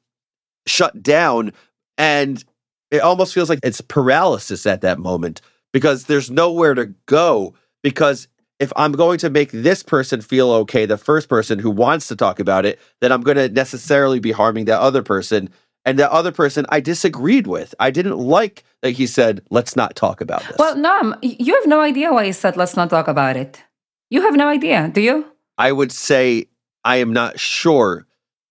shut 0.65 1.03
down. 1.03 1.51
And 1.97 2.43
it 2.89 3.01
almost 3.01 3.33
feels 3.33 3.49
like 3.49 3.59
it's 3.61 3.81
paralysis 3.81 4.65
at 4.65 4.81
that 4.81 4.97
moment 4.97 5.41
because 5.73 6.05
there's 6.05 6.31
nowhere 6.31 6.73
to 6.73 6.87
go. 7.05 7.53
Because 7.83 8.27
if 8.59 8.73
I'm 8.75 8.93
going 8.93 9.19
to 9.19 9.29
make 9.29 9.51
this 9.51 9.83
person 9.83 10.21
feel 10.21 10.49
okay, 10.51 10.85
the 10.85 10.97
first 10.97 11.29
person 11.29 11.59
who 11.59 11.69
wants 11.69 12.07
to 12.07 12.15
talk 12.15 12.39
about 12.39 12.65
it, 12.65 12.79
then 13.01 13.11
I'm 13.11 13.21
going 13.21 13.37
to 13.37 13.49
necessarily 13.49 14.19
be 14.19 14.31
harming 14.31 14.65
that 14.65 14.79
other 14.79 15.03
person. 15.03 15.49
And 15.85 15.97
that 15.99 16.11
other 16.11 16.33
person 16.33 16.65
I 16.67 16.81
disagreed 16.81 17.47
with. 17.47 17.73
I 17.79 17.91
didn't 17.91 18.17
like 18.17 18.65
that 18.81 18.91
he 18.91 19.07
said, 19.07 19.41
let's 19.51 19.77
not 19.77 19.95
talk 19.95 20.19
about 20.19 20.41
this. 20.41 20.57
Well, 20.59 20.75
no, 20.75 21.15
you 21.21 21.55
have 21.55 21.65
no 21.65 21.79
idea 21.79 22.11
why 22.11 22.25
he 22.25 22.33
said, 22.33 22.57
let's 22.57 22.75
not 22.75 22.89
talk 22.89 23.07
about 23.07 23.37
it. 23.37 23.63
You 24.09 24.21
have 24.23 24.35
no 24.35 24.49
idea, 24.49 24.89
do 24.89 24.99
you? 24.99 25.25
I 25.57 25.71
would 25.71 25.91
say 25.91 26.45
I 26.83 26.97
am 26.97 27.13
not 27.13 27.39
sure 27.39 28.05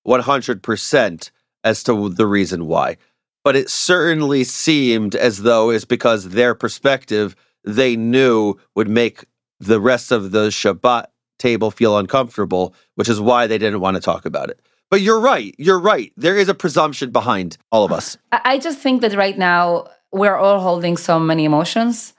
100% 0.06 1.30
as 1.64 1.82
to 1.84 2.08
the 2.08 2.26
reason 2.26 2.66
why. 2.66 2.96
But 3.44 3.56
it 3.56 3.70
certainly 3.70 4.44
seemed 4.44 5.14
as 5.14 5.42
though 5.42 5.70
it's 5.70 5.84
because 5.84 6.30
their 6.30 6.54
perspective 6.54 7.36
they 7.64 7.96
knew 7.96 8.54
would 8.74 8.88
make 8.88 9.24
the 9.60 9.80
rest 9.80 10.12
of 10.12 10.30
the 10.30 10.48
Shabbat 10.48 11.06
table 11.38 11.70
feel 11.70 11.98
uncomfortable, 11.98 12.74
which 12.94 13.08
is 13.08 13.20
why 13.20 13.46
they 13.46 13.58
didn't 13.58 13.80
want 13.80 13.96
to 13.96 14.00
talk 14.00 14.24
about 14.24 14.50
it. 14.50 14.60
But 14.90 15.00
you're 15.00 15.20
right. 15.20 15.54
You're 15.58 15.80
right. 15.80 16.12
There 16.16 16.36
is 16.36 16.48
a 16.48 16.54
presumption 16.54 17.10
behind 17.10 17.58
all 17.72 17.84
of 17.84 17.92
us. 17.92 18.16
I 18.32 18.58
just 18.58 18.78
think 18.78 19.00
that 19.02 19.14
right 19.16 19.36
now 19.36 19.88
we're 20.12 20.36
all 20.36 20.60
holding 20.60 20.96
so 20.96 21.18
many 21.18 21.44
emotions. 21.44 22.14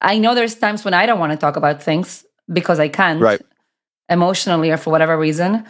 I 0.00 0.18
know 0.18 0.34
there's 0.34 0.54
times 0.54 0.84
when 0.84 0.94
I 0.94 1.06
don't 1.06 1.18
want 1.18 1.32
to 1.32 1.38
talk 1.38 1.56
about 1.56 1.82
things 1.82 2.24
because 2.52 2.80
I 2.80 2.88
can't, 2.88 3.20
right. 3.20 3.42
Emotionally 4.08 4.70
or 4.70 4.76
for 4.76 4.90
whatever 4.90 5.16
reason. 5.18 5.64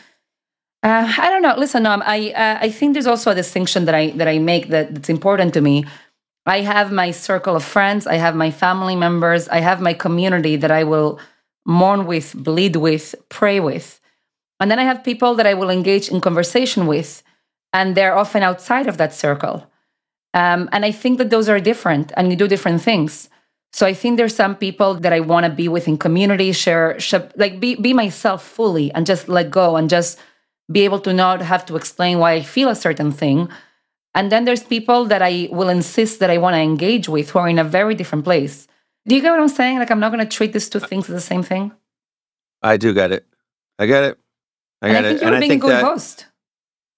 Uh, 0.83 1.15
I 1.19 1.31
don't 1.31 1.43
know. 1.43 1.55
Listen, 1.57 1.83
no, 1.85 2.01
I 2.03 2.31
uh, 2.31 2.59
I 2.61 2.71
think 2.71 2.93
there's 2.93 3.07
also 3.07 3.31
a 3.31 3.35
distinction 3.35 3.87
that 3.87 3.95
I 3.95 4.11
that 4.11 4.29
I 4.29 4.39
make 4.39 4.69
that, 4.69 4.95
that's 4.95 5.09
important 5.09 5.55
to 5.55 5.61
me. 5.61 5.85
I 6.47 6.61
have 6.61 6.93
my 6.93 7.11
circle 7.11 7.57
of 7.57 7.65
friends. 7.65 8.07
I 8.07 8.15
have 8.15 8.37
my 8.37 8.51
family 8.51 8.95
members. 8.95 9.49
I 9.49 9.59
have 9.59 9.81
my 9.81 9.95
community 9.95 10.57
that 10.57 10.71
I 10.71 10.85
will 10.85 11.19
mourn 11.67 12.07
with, 12.07 12.33
bleed 12.35 12.77
with, 12.77 13.17
pray 13.29 13.59
with. 13.59 14.01
And 14.61 14.71
then 14.71 14.79
I 14.79 14.85
have 14.85 15.03
people 15.03 15.35
that 15.35 15.47
I 15.47 15.55
will 15.55 15.71
engage 15.71 16.09
in 16.09 16.21
conversation 16.21 16.87
with, 16.87 17.23
and 17.73 17.95
they're 17.95 18.17
often 18.17 18.43
outside 18.45 18.87
of 18.87 18.97
that 18.99 19.13
circle. 19.13 19.67
Um, 20.33 20.69
and 20.73 20.85
I 20.85 20.93
think 20.93 21.19
that 21.19 21.31
those 21.31 21.49
are 21.49 21.59
different 21.59 22.13
and 22.17 22.31
you 22.31 22.37
do 22.37 22.47
different 22.47 22.81
things. 22.83 23.29
So 23.73 23.87
I 23.87 23.93
think 23.95 24.17
there's 24.17 24.35
some 24.35 24.57
people 24.57 24.95
that 24.95 25.13
I 25.13 25.21
want 25.21 25.45
to 25.45 25.53
be 25.53 25.69
with 25.69 25.87
in 25.87 25.99
community, 25.99 26.53
share, 26.53 26.99
share, 26.99 27.29
like 27.37 27.61
be, 27.61 27.75
be 27.75 27.93
myself 27.93 28.43
fully 28.43 28.91
and 28.93 29.05
just 29.07 29.29
let 29.29 29.51
go 29.51 29.77
and 29.77 29.91
just 29.91 30.19
be 30.73 30.81
able 30.85 31.01
to 31.01 31.13
not 31.13 31.43
have 31.43 31.67
to 31.67 31.77
explain 31.77 32.19
why 32.19 32.33
I 32.33 32.43
feel 32.43 32.69
a 32.69 32.75
certain 32.75 33.13
thing. 33.13 33.49
And 34.15 34.33
then 34.33 34.47
there's 34.47 34.63
people 34.65 35.05
that 35.07 35.21
I 35.21 35.49
will 35.53 35.69
insist 35.69 36.21
that 36.21 36.31
I 36.31 36.39
want 36.39 36.55
to 36.55 36.61
engage 36.61 37.09
with 37.09 37.31
who 37.31 37.39
are 37.39 37.49
in 37.49 37.59
a 37.59 37.65
very 37.65 37.95
different 37.95 38.25
place. 38.25 38.67
Do 39.07 39.15
you 39.15 39.21
get 39.21 39.31
what 39.31 39.41
I'm 39.41 39.49
saying? 39.49 39.79
Like 39.79 39.91
I'm 39.91 40.01
not 40.01 40.11
going 40.11 40.27
to 40.27 40.37
treat 40.37 40.53
these 40.55 40.69
two 40.69 40.79
uh, 40.79 40.87
things 40.87 41.09
as 41.09 41.15
the 41.15 41.21
same 41.21 41.43
thing. 41.43 41.73
I 42.63 42.79
do 42.79 42.95
get 42.95 43.13
it. 43.13 43.27
I 43.79 43.87
get 43.87 44.05
it. 44.05 44.19
I 44.81 44.89
and 44.89 44.95
get 44.95 45.05
I 45.05 45.09
think 45.09 45.17
it. 45.21 45.25
you're 45.25 45.35
and 45.35 45.41
being 45.41 45.51
I 45.51 45.55
think 45.55 45.63
a 45.63 45.67
good 45.67 45.77
that, 45.77 45.85
host. 45.85 46.27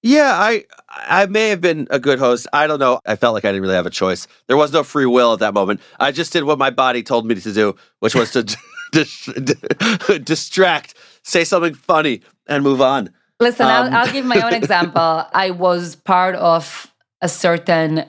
Yeah, 0.02 0.32
I 0.34 0.64
I 0.88 1.26
may 1.26 1.48
have 1.48 1.60
been 1.60 1.88
a 1.90 1.98
good 1.98 2.18
host. 2.18 2.46
I 2.52 2.66
don't 2.66 2.78
know. 2.78 3.00
I 3.04 3.16
felt 3.16 3.34
like 3.34 3.44
I 3.44 3.48
didn't 3.48 3.62
really 3.62 3.74
have 3.74 3.86
a 3.86 3.90
choice. 3.90 4.28
There 4.46 4.56
was 4.56 4.72
no 4.72 4.84
free 4.84 5.06
will 5.06 5.32
at 5.32 5.40
that 5.40 5.54
moment. 5.54 5.80
I 5.98 6.12
just 6.12 6.32
did 6.32 6.44
what 6.44 6.58
my 6.58 6.70
body 6.70 7.02
told 7.02 7.26
me 7.26 7.34
to 7.34 7.52
do, 7.52 7.76
which 8.00 8.14
was 8.14 8.30
to 8.32 8.44
distract, 10.24 10.94
say 11.22 11.44
something 11.44 11.74
funny, 11.74 12.22
and 12.46 12.62
move 12.62 12.80
on. 12.80 13.10
Listen, 13.40 13.66
Um, 13.66 13.72
I'll, 13.72 13.94
I'll 13.96 14.12
give 14.12 14.24
my 14.24 14.40
own 14.40 14.54
example. 14.54 15.26
I 15.32 15.50
was 15.50 15.96
part 15.96 16.34
of 16.36 16.90
a 17.20 17.28
certain 17.28 18.04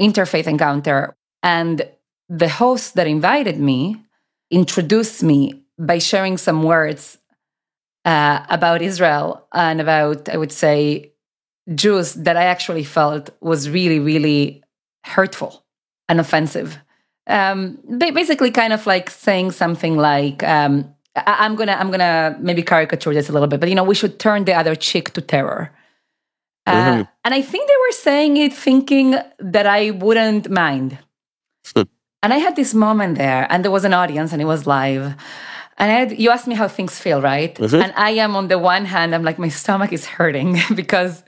interfaith 0.00 0.46
encounter, 0.46 1.16
and 1.42 1.88
the 2.28 2.48
host 2.48 2.94
that 2.94 3.06
invited 3.06 3.58
me 3.58 4.02
introduced 4.50 5.22
me 5.22 5.62
by 5.78 5.98
sharing 5.98 6.36
some 6.38 6.62
words 6.62 7.18
uh, 8.04 8.44
about 8.48 8.82
Israel 8.82 9.46
and 9.52 9.80
about, 9.80 10.28
I 10.28 10.36
would 10.36 10.52
say, 10.52 11.12
Jews 11.74 12.14
that 12.14 12.36
I 12.36 12.44
actually 12.44 12.84
felt 12.84 13.30
was 13.40 13.70
really, 13.70 13.98
really 14.00 14.62
hurtful 15.04 15.64
and 16.08 16.20
offensive. 16.20 16.78
Um, 17.26 17.78
ba- 17.88 18.12
basically, 18.12 18.50
kind 18.50 18.72
of 18.72 18.86
like 18.86 19.08
saying 19.10 19.52
something 19.52 19.96
like, 19.96 20.42
um, 20.42 20.94
I- 21.16 21.38
I'm 21.44 21.54
gonna, 21.54 21.72
I'm 21.72 21.90
gonna 21.90 22.36
maybe 22.40 22.62
caricature 22.62 23.14
this 23.14 23.28
a 23.28 23.32
little 23.32 23.48
bit, 23.48 23.60
but 23.60 23.68
you 23.70 23.74
know, 23.74 23.84
we 23.84 23.94
should 23.94 24.18
turn 24.18 24.44
the 24.44 24.54
other 24.54 24.74
cheek 24.74 25.12
to 25.14 25.20
terror. 25.22 25.70
Uh, 26.66 26.72
Mhm. 26.72 27.08
And 27.24 27.34
I 27.34 27.40
think 27.42 27.68
they 27.68 27.74
were 27.88 27.92
saying 27.92 28.36
it 28.36 28.52
thinking 28.52 29.16
that 29.38 29.66
I 29.66 29.90
wouldn't 29.90 30.50
mind. 30.50 30.98
and 32.22 32.32
I 32.32 32.38
had 32.38 32.56
this 32.56 32.72
moment 32.74 33.16
there, 33.18 33.46
and 33.50 33.62
there 33.64 33.70
was 33.70 33.84
an 33.84 33.92
audience, 33.94 34.32
and 34.32 34.40
it 34.40 34.46
was 34.46 34.66
live. 34.66 35.14
And 35.78 35.90
I 35.90 36.14
you 36.14 36.30
asked 36.30 36.46
me 36.46 36.54
how 36.54 36.68
things 36.68 36.98
feel, 36.98 37.20
right? 37.20 37.54
Mhm. 37.56 37.82
And 37.82 37.92
I 37.96 38.10
am 38.10 38.36
on 38.36 38.48
the 38.48 38.58
one 38.58 38.84
hand, 38.84 39.14
I'm 39.14 39.24
like, 39.24 39.38
my 39.38 39.48
stomach 39.48 39.92
is 39.92 40.06
hurting 40.06 40.58
because, 40.74 41.24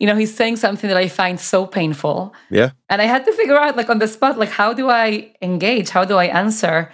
you 0.00 0.06
know, 0.06 0.16
he's 0.16 0.34
saying 0.34 0.56
something 0.56 0.88
that 0.88 0.96
I 0.96 1.08
find 1.08 1.40
so 1.40 1.66
painful. 1.66 2.34
Yeah. 2.50 2.70
And 2.90 3.00
I 3.00 3.06
had 3.06 3.24
to 3.24 3.32
figure 3.32 3.58
out, 3.58 3.76
like, 3.76 3.88
on 3.88 3.98
the 3.98 4.08
spot, 4.08 4.38
like, 4.38 4.50
how 4.50 4.72
do 4.72 4.90
I 4.90 5.32
engage? 5.40 5.88
How 5.90 6.04
do 6.04 6.16
I 6.16 6.26
answer? 6.26 6.90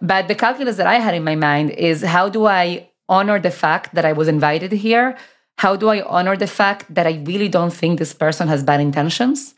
But 0.00 0.28
the 0.28 0.34
calculus 0.34 0.76
that 0.76 0.86
I 0.86 0.96
had 0.96 1.14
in 1.14 1.24
my 1.24 1.36
mind 1.36 1.70
is 1.70 2.02
how 2.02 2.28
do 2.28 2.46
I 2.46 2.88
honor 3.08 3.38
the 3.38 3.50
fact 3.50 3.94
that 3.94 4.04
I 4.04 4.12
was 4.12 4.28
invited 4.28 4.72
here? 4.72 5.16
How 5.58 5.76
do 5.76 5.88
I 5.88 6.02
honor 6.02 6.36
the 6.36 6.46
fact 6.46 6.92
that 6.94 7.06
I 7.06 7.22
really 7.24 7.48
don't 7.48 7.72
think 7.72 7.98
this 7.98 8.12
person 8.12 8.48
has 8.48 8.62
bad 8.64 8.80
intentions? 8.80 9.54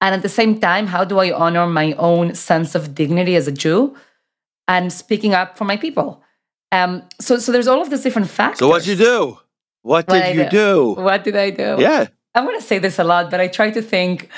And 0.00 0.14
at 0.14 0.22
the 0.22 0.28
same 0.28 0.58
time, 0.58 0.88
how 0.88 1.04
do 1.04 1.18
I 1.20 1.32
honor 1.32 1.66
my 1.66 1.92
own 1.92 2.34
sense 2.34 2.74
of 2.74 2.94
dignity 2.94 3.36
as 3.36 3.46
a 3.46 3.52
Jew 3.52 3.96
and 4.68 4.92
speaking 4.92 5.34
up 5.34 5.56
for 5.58 5.64
my 5.64 5.76
people? 5.76 6.22
Um, 6.70 7.02
so, 7.20 7.38
so 7.38 7.52
there's 7.52 7.68
all 7.68 7.82
of 7.82 7.90
these 7.90 8.02
different 8.02 8.28
factors. 8.30 8.60
So 8.60 8.68
what'd 8.68 8.86
you 8.86 8.96
do? 8.96 9.38
What 9.82 10.06
What 10.08 10.08
did 10.08 10.22
I 10.22 10.28
you 10.32 10.44
do. 10.44 10.50
do? 10.50 11.02
What 11.02 11.24
did 11.24 11.36
I 11.36 11.50
do? 11.50 11.76
Yeah. 11.78 12.06
I'm 12.34 12.44
going 12.46 12.58
to 12.58 12.64
say 12.64 12.78
this 12.78 12.98
a 12.98 13.04
lot, 13.04 13.30
but 13.30 13.40
I 13.40 13.48
try 13.48 13.70
to 13.72 13.82
think, 13.82 14.30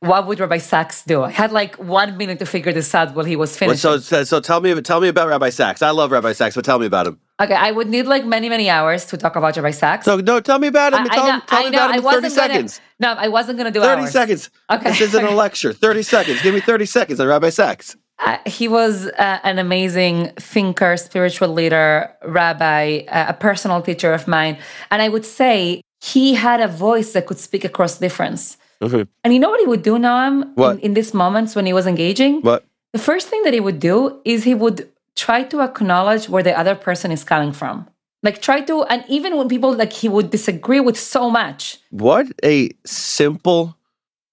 what 0.00 0.26
would 0.26 0.38
Rabbi 0.38 0.58
Sacks 0.58 1.02
do? 1.02 1.22
I 1.22 1.30
had 1.30 1.50
like 1.50 1.76
one 1.76 2.18
minute 2.18 2.38
to 2.40 2.44
figure 2.46 2.74
this 2.74 2.94
out 2.94 3.14
while 3.14 3.24
he 3.24 3.36
was 3.36 3.52
Well, 3.52 3.70
finishing. 3.70 3.78
so, 3.78 3.98
so 4.00 4.24
so 4.24 4.40
tell 4.40 4.60
me 4.60 4.78
tell 4.82 5.00
me 5.00 5.08
about 5.08 5.28
Rabbi 5.28 5.48
Sacks. 5.48 5.80
I 5.80 5.88
love 5.90 6.10
Rabbi 6.10 6.32
Sacks, 6.34 6.56
but 6.56 6.64
tell 6.66 6.78
me 6.78 6.84
about 6.84 7.06
him. 7.06 7.18
okay, 7.40 7.54
I 7.54 7.70
would 7.70 7.88
need 7.88 8.04
like 8.06 8.26
many, 8.26 8.50
many 8.50 8.68
hours 8.68 9.06
to 9.06 9.16
talk 9.16 9.34
about 9.36 9.56
Rabbi 9.56 9.70
Sacks. 9.70 10.04
So 10.04 10.18
no, 10.18 10.40
tell 10.40 10.58
me 10.58 10.68
about 10.68 10.92
him. 10.92 11.00
I, 11.00 11.08
tell 11.08 11.24
I 11.24 11.28
know, 11.36 11.40
tell 11.46 11.58
I 11.60 11.64
me 11.64 11.70
know. 11.70 11.78
about 11.78 11.90
I 11.90 11.92
him 11.92 11.96
in 11.96 12.02
30 12.02 12.04
wasn't 12.04 12.36
gonna, 12.36 12.52
seconds. 12.52 12.80
No, 13.00 13.12
I 13.14 13.28
wasn't 13.28 13.58
going 13.58 13.72
to 13.72 13.78
do 13.80 13.82
30 13.82 14.02
hours. 14.02 14.10
seconds. 14.12 14.50
Okay. 14.70 14.90
This 14.90 15.00
isn't 15.00 15.24
a 15.24 15.30
lecture. 15.30 15.72
30 15.72 16.02
seconds. 16.02 16.42
Give 16.42 16.52
me 16.52 16.60
30 16.60 16.84
seconds 16.84 17.18
on 17.18 17.28
Rabbi 17.28 17.48
Sacks. 17.48 17.96
Uh, 18.18 18.38
he 18.46 18.66
was 18.66 19.06
uh, 19.06 19.38
an 19.44 19.58
amazing 19.58 20.32
thinker, 20.36 20.96
spiritual 20.96 21.48
leader, 21.48 22.10
rabbi, 22.24 23.00
uh, 23.08 23.26
a 23.28 23.34
personal 23.34 23.80
teacher 23.80 24.12
of 24.12 24.26
mine. 24.26 24.58
And 24.90 25.00
I 25.00 25.08
would 25.08 25.24
say 25.24 25.82
he 26.00 26.34
had 26.34 26.60
a 26.60 26.68
voice 26.68 27.12
that 27.12 27.26
could 27.26 27.38
speak 27.38 27.64
across 27.64 27.98
difference. 27.98 28.56
Mhm. 28.80 29.08
And 29.24 29.34
you 29.34 29.40
know 29.40 29.50
what 29.50 29.60
he 29.60 29.66
would 29.66 29.82
do, 29.82 29.98
Noam, 29.98 30.52
What? 30.54 30.76
in, 30.76 30.80
in 30.80 30.94
these 30.94 31.14
moments 31.14 31.54
when 31.56 31.66
he 31.66 31.72
was 31.72 31.86
engaging? 31.86 32.40
What? 32.42 32.64
The 32.92 32.98
first 32.98 33.28
thing 33.28 33.42
that 33.44 33.52
he 33.54 33.60
would 33.60 33.80
do 33.80 34.20
is 34.24 34.44
he 34.44 34.54
would 34.54 34.88
try 35.14 35.42
to 35.44 35.60
acknowledge 35.60 36.28
where 36.28 36.42
the 36.42 36.56
other 36.58 36.74
person 36.74 37.10
is 37.12 37.24
coming 37.24 37.52
from. 37.52 37.86
Like 38.22 38.40
try 38.42 38.60
to, 38.62 38.82
and 38.84 39.04
even 39.08 39.36
when 39.36 39.48
people 39.48 39.72
like 39.74 39.92
he 39.92 40.08
would 40.08 40.30
disagree 40.30 40.80
with 40.80 40.98
so 40.98 41.30
much. 41.30 41.78
What 41.90 42.26
a 42.44 42.70
simple 42.84 43.76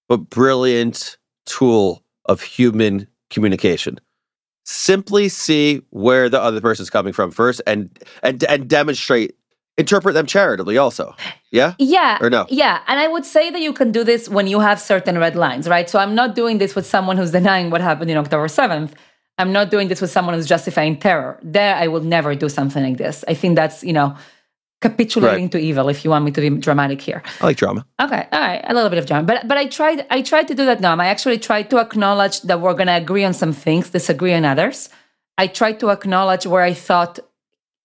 but 0.07 0.29
brilliant 0.29 1.17
tool 1.45 2.01
of 2.25 2.41
human 2.41 3.07
communication. 3.29 3.99
Simply 4.63 5.29
see 5.29 5.81
where 5.91 6.29
the 6.29 6.41
other 6.41 6.59
person's 6.59 6.89
coming 6.89 7.13
from 7.13 7.31
first 7.31 7.61
and 7.67 7.89
and 8.23 8.43
and 8.45 8.67
demonstrate 8.67 9.35
interpret 9.77 10.13
them 10.13 10.25
charitably 10.25 10.77
also. 10.77 11.15
Yeah? 11.51 11.73
Yeah. 11.79 12.17
Or 12.21 12.29
no? 12.29 12.45
Yeah. 12.49 12.81
And 12.87 12.99
I 12.99 13.07
would 13.07 13.25
say 13.25 13.49
that 13.49 13.61
you 13.61 13.73
can 13.73 13.91
do 13.91 14.03
this 14.03 14.29
when 14.29 14.47
you 14.47 14.59
have 14.59 14.79
certain 14.79 15.17
red 15.17 15.35
lines, 15.35 15.67
right? 15.67 15.89
So 15.89 15.99
I'm 15.99 16.15
not 16.15 16.35
doing 16.35 16.57
this 16.59 16.75
with 16.75 16.85
someone 16.85 17.17
who's 17.17 17.31
denying 17.31 17.69
what 17.69 17.81
happened 17.81 18.09
in 18.09 18.17
October 18.17 18.47
7th. 18.47 18.91
I'm 19.37 19.51
not 19.51 19.69
doing 19.69 19.89
this 19.89 19.99
with 19.99 20.11
someone 20.11 20.33
who's 20.33 20.47
justifying 20.47 20.97
terror. 20.97 21.39
There, 21.43 21.75
I 21.75 21.87
will 21.87 22.01
never 22.01 22.35
do 22.35 22.47
something 22.47 22.83
like 22.83 22.97
this. 22.97 23.25
I 23.27 23.33
think 23.33 23.55
that's, 23.55 23.83
you 23.83 23.91
know, 23.91 24.15
capitulating 24.81 25.49
to 25.49 25.57
evil 25.57 25.89
if 25.89 26.03
you 26.03 26.11
want 26.11 26.25
me 26.25 26.31
to 26.31 26.41
be 26.41 26.49
dramatic 26.49 27.01
here. 27.01 27.21
I 27.41 27.45
like 27.45 27.57
drama. 27.57 27.85
Okay, 27.99 28.27
all 28.31 28.39
right, 28.39 28.63
a 28.67 28.73
little 28.73 28.89
bit 28.89 28.99
of 28.99 29.05
drama, 29.05 29.25
but 29.25 29.47
but 29.47 29.57
I 29.57 29.65
tried 29.67 30.05
I 30.09 30.21
tried 30.21 30.47
to 30.49 30.55
do 30.55 30.65
that 30.65 30.79
now. 30.81 30.95
I 30.97 31.07
actually 31.07 31.39
tried 31.39 31.69
to 31.71 31.77
acknowledge 31.79 32.41
that 32.41 32.61
we're 32.61 32.73
going 32.73 32.87
to 32.87 32.97
agree 32.97 33.23
on 33.23 33.33
some 33.33 33.53
things, 33.53 33.89
disagree 33.89 34.33
on 34.33 34.45
others. 34.45 34.89
I 35.37 35.47
tried 35.47 35.79
to 35.81 35.89
acknowledge 35.89 36.45
where 36.45 36.63
I 36.63 36.73
thought 36.73 37.19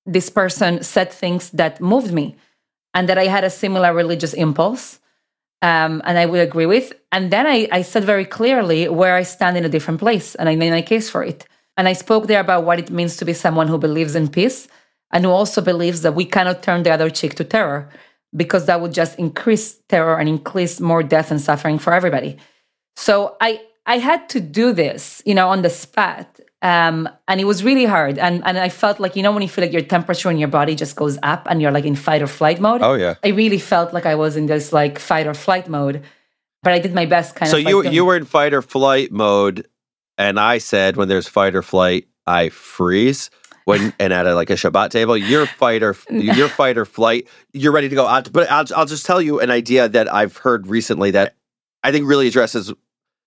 this 0.06 0.30
person 0.30 0.82
said 0.82 1.12
things 1.12 1.50
that 1.50 1.80
moved 1.80 2.12
me. 2.12 2.36
and 2.94 3.08
that 3.08 3.18
I 3.18 3.26
had 3.26 3.44
a 3.44 3.50
similar 3.50 3.94
religious 3.94 4.34
impulse. 4.34 4.98
Um, 5.62 6.00
and 6.04 6.18
I 6.18 6.26
would 6.26 6.40
agree 6.40 6.66
with. 6.66 6.92
And 7.12 7.30
then 7.30 7.46
I, 7.46 7.68
I 7.70 7.82
said 7.82 8.04
very 8.04 8.24
clearly 8.24 8.88
where 8.88 9.14
I 9.14 9.22
stand 9.24 9.56
in 9.56 9.64
a 9.64 9.68
different 9.68 10.00
place, 10.00 10.34
and 10.34 10.48
I 10.48 10.56
made 10.56 10.70
my 10.70 10.82
case 10.82 11.10
for 11.10 11.22
it. 11.22 11.46
And 11.76 11.86
I 11.86 11.92
spoke 11.92 12.26
there 12.26 12.40
about 12.40 12.64
what 12.64 12.78
it 12.78 12.90
means 12.90 13.16
to 13.18 13.24
be 13.24 13.32
someone 13.34 13.68
who 13.68 13.78
believes 13.78 14.14
in 14.14 14.28
peace 14.28 14.68
and 15.10 15.24
who 15.24 15.30
also 15.30 15.60
believes 15.60 16.02
that 16.02 16.14
we 16.14 16.24
cannot 16.24 16.62
turn 16.62 16.82
the 16.82 16.90
other 16.90 17.10
cheek 17.10 17.34
to 17.36 17.44
terror 17.44 17.88
because 18.34 18.66
that 18.66 18.80
would 18.80 18.92
just 18.92 19.18
increase 19.18 19.74
terror 19.88 20.18
and 20.18 20.28
increase 20.28 20.80
more 20.80 21.02
death 21.02 21.30
and 21.30 21.40
suffering 21.40 21.78
for 21.78 21.92
everybody. 21.92 22.36
So 22.96 23.36
I 23.40 23.60
I 23.86 23.98
had 23.98 24.28
to 24.30 24.40
do 24.40 24.72
this, 24.72 25.22
you 25.24 25.34
know, 25.34 25.48
on 25.48 25.62
the 25.62 25.70
spot. 25.70 26.38
Um, 26.62 27.08
and 27.26 27.40
it 27.40 27.44
was 27.44 27.64
really 27.64 27.86
hard. 27.86 28.18
And 28.18 28.42
and 28.44 28.58
I 28.58 28.68
felt 28.68 29.00
like, 29.00 29.16
you 29.16 29.22
know, 29.22 29.32
when 29.32 29.42
you 29.42 29.48
feel 29.48 29.64
like 29.64 29.72
your 29.72 29.82
temperature 29.82 30.30
in 30.30 30.38
your 30.38 30.48
body 30.48 30.74
just 30.74 30.94
goes 30.94 31.18
up 31.22 31.46
and 31.48 31.60
you're 31.60 31.72
like 31.72 31.86
in 31.86 31.96
fight 31.96 32.22
or 32.22 32.26
flight 32.26 32.60
mode. 32.60 32.82
Oh 32.82 32.94
yeah. 32.94 33.14
I 33.24 33.28
really 33.28 33.58
felt 33.58 33.92
like 33.92 34.06
I 34.06 34.14
was 34.14 34.36
in 34.36 34.46
this 34.46 34.72
like 34.72 34.98
fight 34.98 35.26
or 35.26 35.34
flight 35.34 35.68
mode. 35.68 36.04
But 36.62 36.74
I 36.74 36.78
did 36.78 36.94
my 36.94 37.06
best 37.06 37.34
kind 37.34 37.50
so 37.50 37.56
of 37.56 37.62
So 37.62 37.68
you 37.68 37.82
like, 37.82 37.92
you 37.92 38.04
were 38.04 38.16
in 38.16 38.26
fight 38.26 38.52
or 38.52 38.60
flight 38.60 39.10
mode, 39.10 39.66
and 40.18 40.38
I 40.38 40.58
said 40.58 40.98
when 40.98 41.08
there's 41.08 41.26
fight 41.26 41.54
or 41.54 41.62
flight, 41.62 42.06
I 42.26 42.50
freeze. 42.50 43.30
When 43.64 43.92
and 43.98 44.12
at 44.12 44.26
a, 44.26 44.34
like 44.34 44.50
a 44.50 44.54
Shabbat 44.54 44.90
table, 44.90 45.16
you're 45.16 45.46
fight 45.46 45.82
or 45.82 45.94
you're 46.10 46.48
fight 46.48 46.78
or 46.78 46.84
flight. 46.84 47.28
You're 47.52 47.72
ready 47.72 47.88
to 47.88 47.94
go. 47.94 48.06
I'll, 48.06 48.22
but 48.22 48.50
I'll 48.50 48.64
I'll 48.74 48.86
just 48.86 49.06
tell 49.06 49.20
you 49.20 49.40
an 49.40 49.50
idea 49.50 49.88
that 49.88 50.12
I've 50.12 50.36
heard 50.36 50.66
recently 50.66 51.10
that 51.12 51.36
I 51.82 51.92
think 51.92 52.08
really 52.08 52.28
addresses 52.28 52.72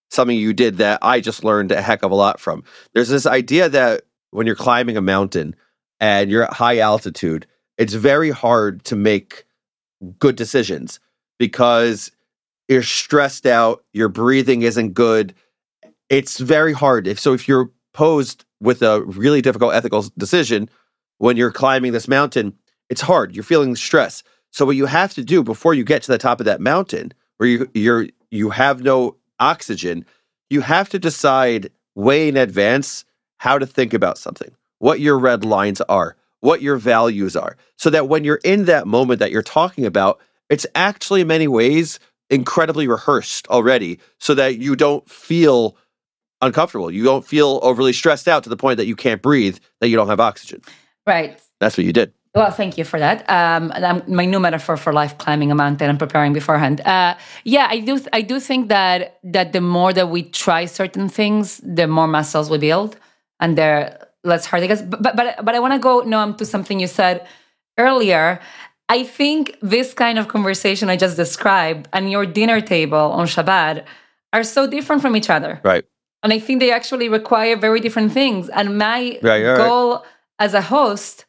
something 0.09 0.37
you 0.37 0.53
did 0.53 0.77
that 0.77 0.99
I 1.01 1.19
just 1.19 1.43
learned 1.43 1.71
a 1.71 1.81
heck 1.81 2.03
of 2.03 2.11
a 2.11 2.15
lot 2.15 2.39
from. 2.39 2.63
There's 2.93 3.09
this 3.09 3.25
idea 3.25 3.69
that 3.69 4.03
when 4.31 4.47
you're 4.47 4.55
climbing 4.55 4.97
a 4.97 5.01
mountain 5.01 5.55
and 5.99 6.29
you're 6.29 6.43
at 6.43 6.53
high 6.53 6.79
altitude, 6.79 7.47
it's 7.77 7.93
very 7.93 8.29
hard 8.29 8.83
to 8.85 8.95
make 8.95 9.45
good 10.19 10.35
decisions 10.35 10.99
because 11.39 12.11
you're 12.67 12.83
stressed 12.83 13.45
out, 13.45 13.83
your 13.93 14.09
breathing 14.09 14.61
isn't 14.61 14.93
good. 14.93 15.33
It's 16.09 16.39
very 16.39 16.73
hard. 16.73 17.07
If 17.07 17.19
so 17.19 17.33
if 17.33 17.47
you're 17.47 17.71
posed 17.93 18.45
with 18.63 18.81
a 18.81 19.01
really 19.03 19.41
difficult 19.41 19.75
ethical 19.75 20.05
decision 20.17 20.69
when 21.17 21.37
you're 21.37 21.51
climbing 21.51 21.91
this 21.91 22.07
mountain, 22.07 22.53
it's 22.89 23.01
hard. 23.01 23.35
You're 23.35 23.43
feeling 23.43 23.75
stress. 23.75 24.23
So 24.51 24.65
what 24.65 24.75
you 24.75 24.85
have 24.85 25.13
to 25.15 25.23
do 25.23 25.43
before 25.43 25.73
you 25.73 25.83
get 25.83 26.01
to 26.03 26.11
the 26.11 26.17
top 26.17 26.39
of 26.39 26.45
that 26.45 26.61
mountain 26.61 27.13
where 27.37 27.49
you 27.49 27.69
you're 27.73 28.07
you 28.31 28.49
have 28.49 28.81
no 28.81 29.17
oxygen, 29.39 30.05
you 30.49 30.61
have 30.61 30.89
to 30.89 30.99
decide 30.99 31.69
way 31.95 32.27
in 32.27 32.37
advance 32.37 33.05
how 33.37 33.57
to 33.59 33.65
think 33.65 33.93
about 33.93 34.17
something, 34.17 34.51
what 34.79 34.99
your 34.99 35.19
red 35.19 35.43
lines 35.43 35.81
are, 35.81 36.15
what 36.39 36.61
your 36.61 36.77
values 36.77 37.35
are, 37.35 37.57
so 37.77 37.89
that 37.89 38.07
when 38.07 38.23
you're 38.23 38.39
in 38.43 38.65
that 38.65 38.87
moment 38.87 39.19
that 39.19 39.31
you're 39.31 39.41
talking 39.41 39.85
about, 39.85 40.19
it's 40.49 40.65
actually 40.75 41.21
in 41.21 41.27
many 41.27 41.47
ways 41.47 41.99
incredibly 42.29 42.87
rehearsed 42.87 43.47
already 43.47 43.99
so 44.19 44.33
that 44.33 44.57
you 44.57 44.75
don't 44.75 45.07
feel 45.09 45.75
uncomfortable. 46.45 46.91
You 46.91 47.03
don't 47.03 47.25
feel 47.25 47.59
overly 47.63 47.93
stressed 47.93 48.27
out 48.27 48.43
to 48.43 48.49
the 48.49 48.57
point 48.57 48.77
that 48.77 48.85
you 48.85 48.95
can't 48.95 49.21
breathe, 49.21 49.57
that 49.79 49.87
you 49.89 49.95
don't 49.95 50.07
have 50.07 50.19
oxygen. 50.19 50.61
Right. 51.07 51.39
That's 51.59 51.77
what 51.77 51.85
you 51.85 51.93
did. 51.93 52.13
Well, 52.35 52.49
thank 52.49 52.79
you 52.79 52.83
for 52.83 52.99
that. 52.99 53.29
Um, 53.29 53.71
my 54.07 54.25
new 54.25 54.39
metaphor 54.39 54.75
for 54.75 54.91
life: 54.91 55.15
climbing 55.19 55.51
a 55.51 55.55
mountain 55.55 55.87
and 55.87 55.99
preparing 55.99 56.33
beforehand. 56.33 56.81
Uh, 56.81 57.15
yeah, 57.43 57.67
I 57.69 57.79
do. 57.79 57.99
I 58.11 58.21
do 58.21 58.39
think 58.39 58.69
that 58.69 59.19
that 59.23 59.53
the 59.53 59.61
more 59.61 59.93
that 59.93 60.09
we 60.09 60.23
try 60.23 60.65
certain 60.65 61.09
things, 61.09 61.61
the 61.63 61.87
more 61.87 62.07
muscles 62.07 62.49
we 62.49 62.57
build, 62.57 62.97
and 63.39 63.55
they're 63.55 64.07
less 64.23 64.47
hard. 64.47 64.63
I 64.63 64.67
guess. 64.67 64.81
But 64.81 65.03
but 65.03 65.45
but 65.45 65.53
I 65.53 65.59
want 65.59 65.73
to 65.73 65.79
go 65.79 66.01
Noam 66.01 66.35
to 66.37 66.45
something 66.45 66.79
you 66.79 66.87
said 66.87 67.27
earlier. 67.77 68.39
I 68.89 69.03
think 69.03 69.55
this 69.61 69.93
kind 69.93 70.17
of 70.17 70.27
conversation 70.27 70.89
I 70.89 70.97
just 70.97 71.17
described 71.17 71.87
and 71.93 72.11
your 72.11 72.25
dinner 72.25 72.61
table 72.61 72.97
on 72.97 73.27
Shabbat 73.27 73.85
are 74.33 74.43
so 74.43 74.67
different 74.67 75.01
from 75.01 75.15
each 75.15 75.29
other. 75.29 75.61
Right. 75.63 75.85
And 76.23 76.33
I 76.33 76.39
think 76.39 76.59
they 76.59 76.71
actually 76.71 77.09
require 77.09 77.55
very 77.55 77.79
different 77.79 78.13
things. 78.13 78.49
And 78.49 78.77
my 78.77 79.19
goal 79.21 79.95
right. 79.95 80.01
as 80.39 80.53
a 80.53 80.61
host 80.61 81.25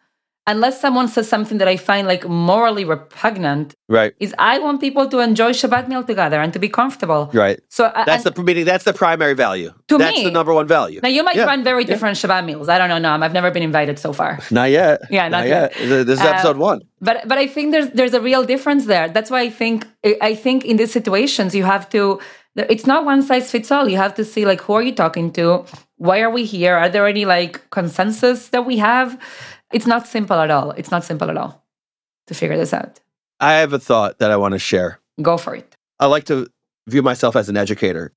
unless 0.47 0.81
someone 0.81 1.09
says 1.09 1.29
something 1.29 1.59
that 1.59 1.69
I 1.69 1.77
find 1.77 2.07
like 2.07 2.29
morally 2.29 2.85
repugnant, 2.85 3.75
right? 3.89 4.15
Is 4.21 4.35
I 4.39 4.59
want 4.59 4.81
people 4.81 5.09
to 5.09 5.21
enjoy 5.21 5.51
Shabbat 5.53 5.89
meal 5.89 6.05
together 6.05 6.41
and 6.41 6.53
to 6.53 6.59
be 6.59 6.69
comfortable, 6.69 7.31
right? 7.33 7.61
So 7.69 7.91
that's 8.07 8.25
the 8.25 8.43
meaning. 8.43 8.65
That's 8.65 8.85
the 8.85 8.93
primary 8.93 9.35
value. 9.35 9.73
To 9.89 9.99
that's 9.99 10.17
me, 10.17 10.25
the 10.25 10.31
number 10.31 10.53
one 10.53 10.67
value. 10.67 11.01
Now 11.03 11.09
you 11.09 11.23
might 11.23 11.37
yeah. 11.37 11.45
run 11.45 11.65
very 11.65 11.85
different 11.85 12.23
yeah. 12.23 12.29
Shabbat 12.29 12.45
meals. 12.45 12.69
I 12.69 12.79
don't 12.79 12.89
know. 12.89 12.99
No, 12.99 13.25
I've 13.25 13.33
never 13.33 13.51
been 13.51 13.63
invited 13.63 13.99
so 13.99 14.13
far. 14.13 14.39
Not 14.51 14.71
yet. 14.71 15.03
Yeah, 15.11 15.29
not, 15.29 15.41
not 15.41 15.49
yet. 15.49 15.81
yet. 15.81 16.07
This 16.07 16.21
is 16.21 16.25
episode 16.25 16.57
uh, 16.57 16.61
one. 16.61 16.83
But 17.01 17.27
but 17.27 17.39
I 17.39 17.47
think 17.47 17.73
there's 17.73 17.89
there's 17.91 18.15
a 18.15 18.21
real 18.21 18.45
difference 18.45 18.87
there. 18.87 19.09
That's 19.09 19.31
why 19.31 19.41
I 19.41 19.51
think 19.51 19.87
I 20.21 20.35
think 20.35 20.65
in 20.65 20.77
these 20.77 20.93
situations 20.93 21.55
you 21.55 21.65
have 21.65 21.89
to. 21.91 22.21
It's 22.57 22.87
not 22.87 23.05
one 23.05 23.23
size 23.23 23.51
fits 23.51 23.71
all. 23.71 23.89
You 23.89 23.97
have 23.97 24.15
to 24.15 24.25
see 24.25 24.47
like 24.47 24.61
who 24.61 24.75
are 24.75 24.83
you 24.83 24.95
talking 24.95 25.33
to? 25.33 25.65
Why 25.97 26.21
are 26.21 26.31
we 26.31 26.45
here? 26.45 26.75
Are 26.77 26.89
there 26.89 27.07
any 27.07 27.25
like 27.25 27.69
consensus 27.71 28.49
that 28.49 28.65
we 28.65 28.77
have? 28.79 29.21
It's 29.73 29.87
not 29.87 30.07
simple 30.07 30.39
at 30.39 30.51
all. 30.51 30.71
It's 30.73 30.91
not 30.91 31.05
simple 31.05 31.31
at 31.31 31.37
all 31.37 31.65
to 32.29 32.35
figure 32.35 32.57
this 32.57 32.73
out. 32.73 33.01
I 33.41 33.55
have 33.55 33.73
a 33.73 33.79
thought 33.79 34.19
that 34.21 34.31
I 34.31 34.37
want 34.37 34.53
to 34.53 34.59
share. 34.59 35.01
Go 35.21 35.37
for 35.37 35.55
it. 35.55 35.77
I 35.99 36.07
like 36.07 36.25
to 36.25 36.49
view 36.87 37.03
myself 37.03 37.37
as 37.37 37.49
an 37.49 37.57
educator. 37.57 38.13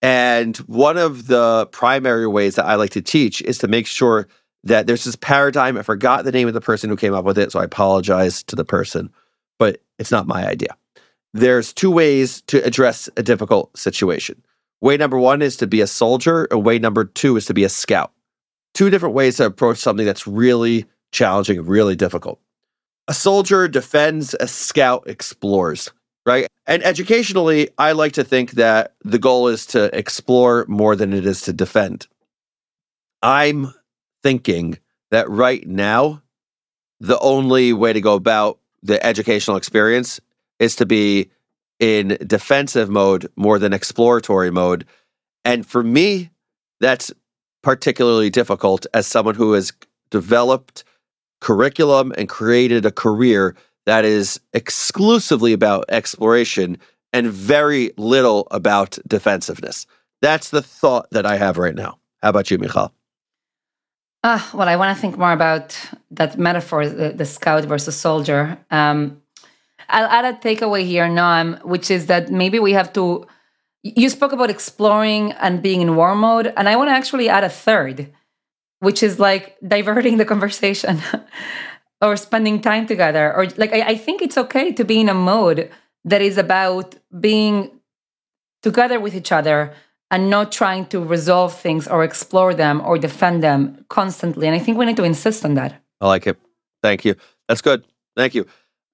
And 0.00 0.56
one 0.58 0.96
of 0.96 1.28
the 1.28 1.66
primary 1.70 2.26
ways 2.26 2.56
that 2.56 2.64
I 2.64 2.74
like 2.74 2.90
to 2.90 3.02
teach 3.02 3.40
is 3.42 3.58
to 3.58 3.68
make 3.68 3.86
sure 3.86 4.26
that 4.64 4.86
there's 4.86 5.04
this 5.04 5.16
paradigm. 5.16 5.76
I 5.76 5.82
forgot 5.82 6.24
the 6.24 6.32
name 6.32 6.48
of 6.48 6.54
the 6.54 6.60
person 6.60 6.90
who 6.90 6.96
came 6.96 7.14
up 7.14 7.24
with 7.24 7.38
it, 7.38 7.52
so 7.52 7.60
I 7.60 7.64
apologize 7.64 8.42
to 8.44 8.56
the 8.56 8.64
person, 8.64 9.10
but 9.58 9.80
it's 9.98 10.10
not 10.10 10.26
my 10.26 10.46
idea. 10.46 10.76
There's 11.34 11.72
two 11.72 11.90
ways 11.90 12.42
to 12.42 12.64
address 12.64 13.08
a 13.16 13.22
difficult 13.22 13.76
situation. 13.76 14.42
Way 14.80 14.96
number 14.96 15.18
one 15.18 15.42
is 15.42 15.56
to 15.58 15.66
be 15.66 15.80
a 15.80 15.86
soldier, 15.86 16.44
and 16.50 16.64
way 16.64 16.78
number 16.78 17.04
two 17.04 17.36
is 17.36 17.46
to 17.46 17.54
be 17.54 17.64
a 17.64 17.68
scout. 17.68 18.12
Two 18.74 18.90
different 18.90 19.14
ways 19.14 19.36
to 19.36 19.46
approach 19.46 19.78
something 19.78 20.04
that's 20.04 20.26
really 20.26 20.86
challenging, 21.12 21.64
really 21.64 21.96
difficult. 21.96 22.40
A 23.08 23.14
soldier 23.14 23.68
defends, 23.68 24.34
a 24.40 24.48
scout 24.48 25.04
explores, 25.06 25.90
right? 26.26 26.46
And 26.66 26.82
educationally, 26.82 27.70
I 27.78 27.92
like 27.92 28.12
to 28.12 28.24
think 28.24 28.52
that 28.52 28.94
the 29.04 29.18
goal 29.18 29.48
is 29.48 29.66
to 29.66 29.96
explore 29.96 30.64
more 30.68 30.96
than 30.96 31.12
it 31.12 31.26
is 31.26 31.42
to 31.42 31.52
defend. 31.52 32.06
I'm 33.22 33.72
thinking 34.22 34.78
that 35.10 35.28
right 35.30 35.66
now, 35.66 36.22
the 37.00 37.18
only 37.18 37.72
way 37.72 37.92
to 37.92 38.00
go 38.00 38.14
about 38.14 38.58
the 38.82 39.04
educational 39.04 39.56
experience 39.56 40.20
is 40.62 40.76
to 40.76 40.86
be 40.86 41.28
in 41.80 42.16
defensive 42.24 42.88
mode 42.88 43.28
more 43.34 43.58
than 43.58 43.72
exploratory 43.72 44.50
mode. 44.50 44.86
And 45.44 45.66
for 45.66 45.82
me, 45.82 46.30
that's 46.78 47.12
particularly 47.62 48.30
difficult 48.30 48.86
as 48.94 49.06
someone 49.06 49.34
who 49.34 49.54
has 49.54 49.72
developed 50.10 50.84
curriculum 51.40 52.12
and 52.16 52.28
created 52.28 52.86
a 52.86 52.92
career 52.92 53.56
that 53.86 54.04
is 54.04 54.40
exclusively 54.52 55.52
about 55.52 55.84
exploration 55.88 56.78
and 57.12 57.26
very 57.26 57.90
little 57.96 58.46
about 58.52 58.98
defensiveness. 59.08 59.86
That's 60.20 60.50
the 60.50 60.62
thought 60.62 61.10
that 61.10 61.26
I 61.26 61.36
have 61.36 61.58
right 61.58 61.74
now. 61.74 61.98
How 62.22 62.28
about 62.28 62.52
you, 62.52 62.58
Mijal? 62.58 62.92
Uh, 64.22 64.40
well, 64.54 64.68
I 64.68 64.76
want 64.76 64.96
to 64.96 65.00
think 65.00 65.18
more 65.18 65.32
about 65.32 65.76
that 66.12 66.38
metaphor, 66.38 66.88
the, 66.88 67.10
the 67.10 67.24
scout 67.24 67.64
versus 67.64 67.96
soldier. 67.96 68.56
Um, 68.70 69.21
I'll 69.92 70.06
add 70.06 70.24
a 70.24 70.38
takeaway 70.38 70.84
here, 70.84 71.06
Noam, 71.06 71.62
which 71.64 71.90
is 71.90 72.06
that 72.06 72.30
maybe 72.30 72.58
we 72.58 72.72
have 72.72 72.92
to. 72.94 73.26
You 73.82 74.08
spoke 74.08 74.32
about 74.32 74.48
exploring 74.48 75.32
and 75.32 75.62
being 75.62 75.80
in 75.80 75.96
war 75.96 76.14
mode, 76.14 76.52
and 76.56 76.68
I 76.68 76.76
want 76.76 76.88
to 76.88 76.94
actually 76.94 77.28
add 77.28 77.44
a 77.44 77.48
third, 77.48 78.12
which 78.80 79.02
is 79.02 79.18
like 79.18 79.56
diverting 79.66 80.16
the 80.16 80.24
conversation 80.24 81.00
or 82.00 82.16
spending 82.16 82.60
time 82.60 82.86
together. 82.86 83.34
Or 83.34 83.46
like, 83.56 83.72
I, 83.72 83.80
I, 83.82 83.96
think 83.96 84.22
it's 84.22 84.38
okay 84.38 84.72
to 84.72 84.84
be 84.84 85.00
in 85.00 85.08
a 85.08 85.14
mode 85.14 85.70
that 86.04 86.22
is 86.22 86.38
about 86.38 86.94
being 87.20 87.80
together 88.62 88.98
with 89.00 89.14
each 89.14 89.32
other 89.32 89.74
and 90.10 90.30
not 90.30 90.52
trying 90.52 90.86
to 90.86 91.00
resolve 91.00 91.58
things 91.58 91.88
or 91.88 92.04
explore 92.04 92.54
them 92.54 92.80
or 92.84 92.98
defend 92.98 93.42
them 93.42 93.84
constantly. 93.88 94.46
And 94.46 94.54
I 94.54 94.58
think 94.58 94.78
we 94.78 94.86
need 94.86 94.96
to 94.96 95.04
insist 95.04 95.44
on 95.44 95.54
that. 95.54 95.80
I 96.00 96.06
like 96.06 96.26
it. 96.26 96.38
Thank 96.82 97.04
you. 97.04 97.16
That's 97.48 97.62
good. 97.62 97.84
Thank 98.16 98.34
you. 98.34 98.46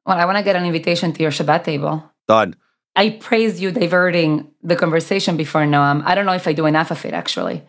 Well, 0.08 0.18
I 0.18 0.24
want 0.24 0.38
to 0.38 0.42
get 0.42 0.56
an 0.56 0.64
invitation 0.64 1.12
to 1.12 1.22
your 1.22 1.30
Shabbat 1.30 1.64
table. 1.64 2.02
Done. 2.26 2.56
I 2.96 3.10
praise 3.10 3.60
you 3.60 3.70
diverting 3.70 4.50
the 4.62 4.74
conversation 4.74 5.36
before 5.36 5.64
Noam. 5.66 6.02
I 6.06 6.14
don't 6.14 6.24
know 6.24 6.32
if 6.32 6.48
I 6.48 6.54
do 6.54 6.64
enough 6.64 6.90
of 6.90 7.04
it 7.04 7.12
actually. 7.12 7.62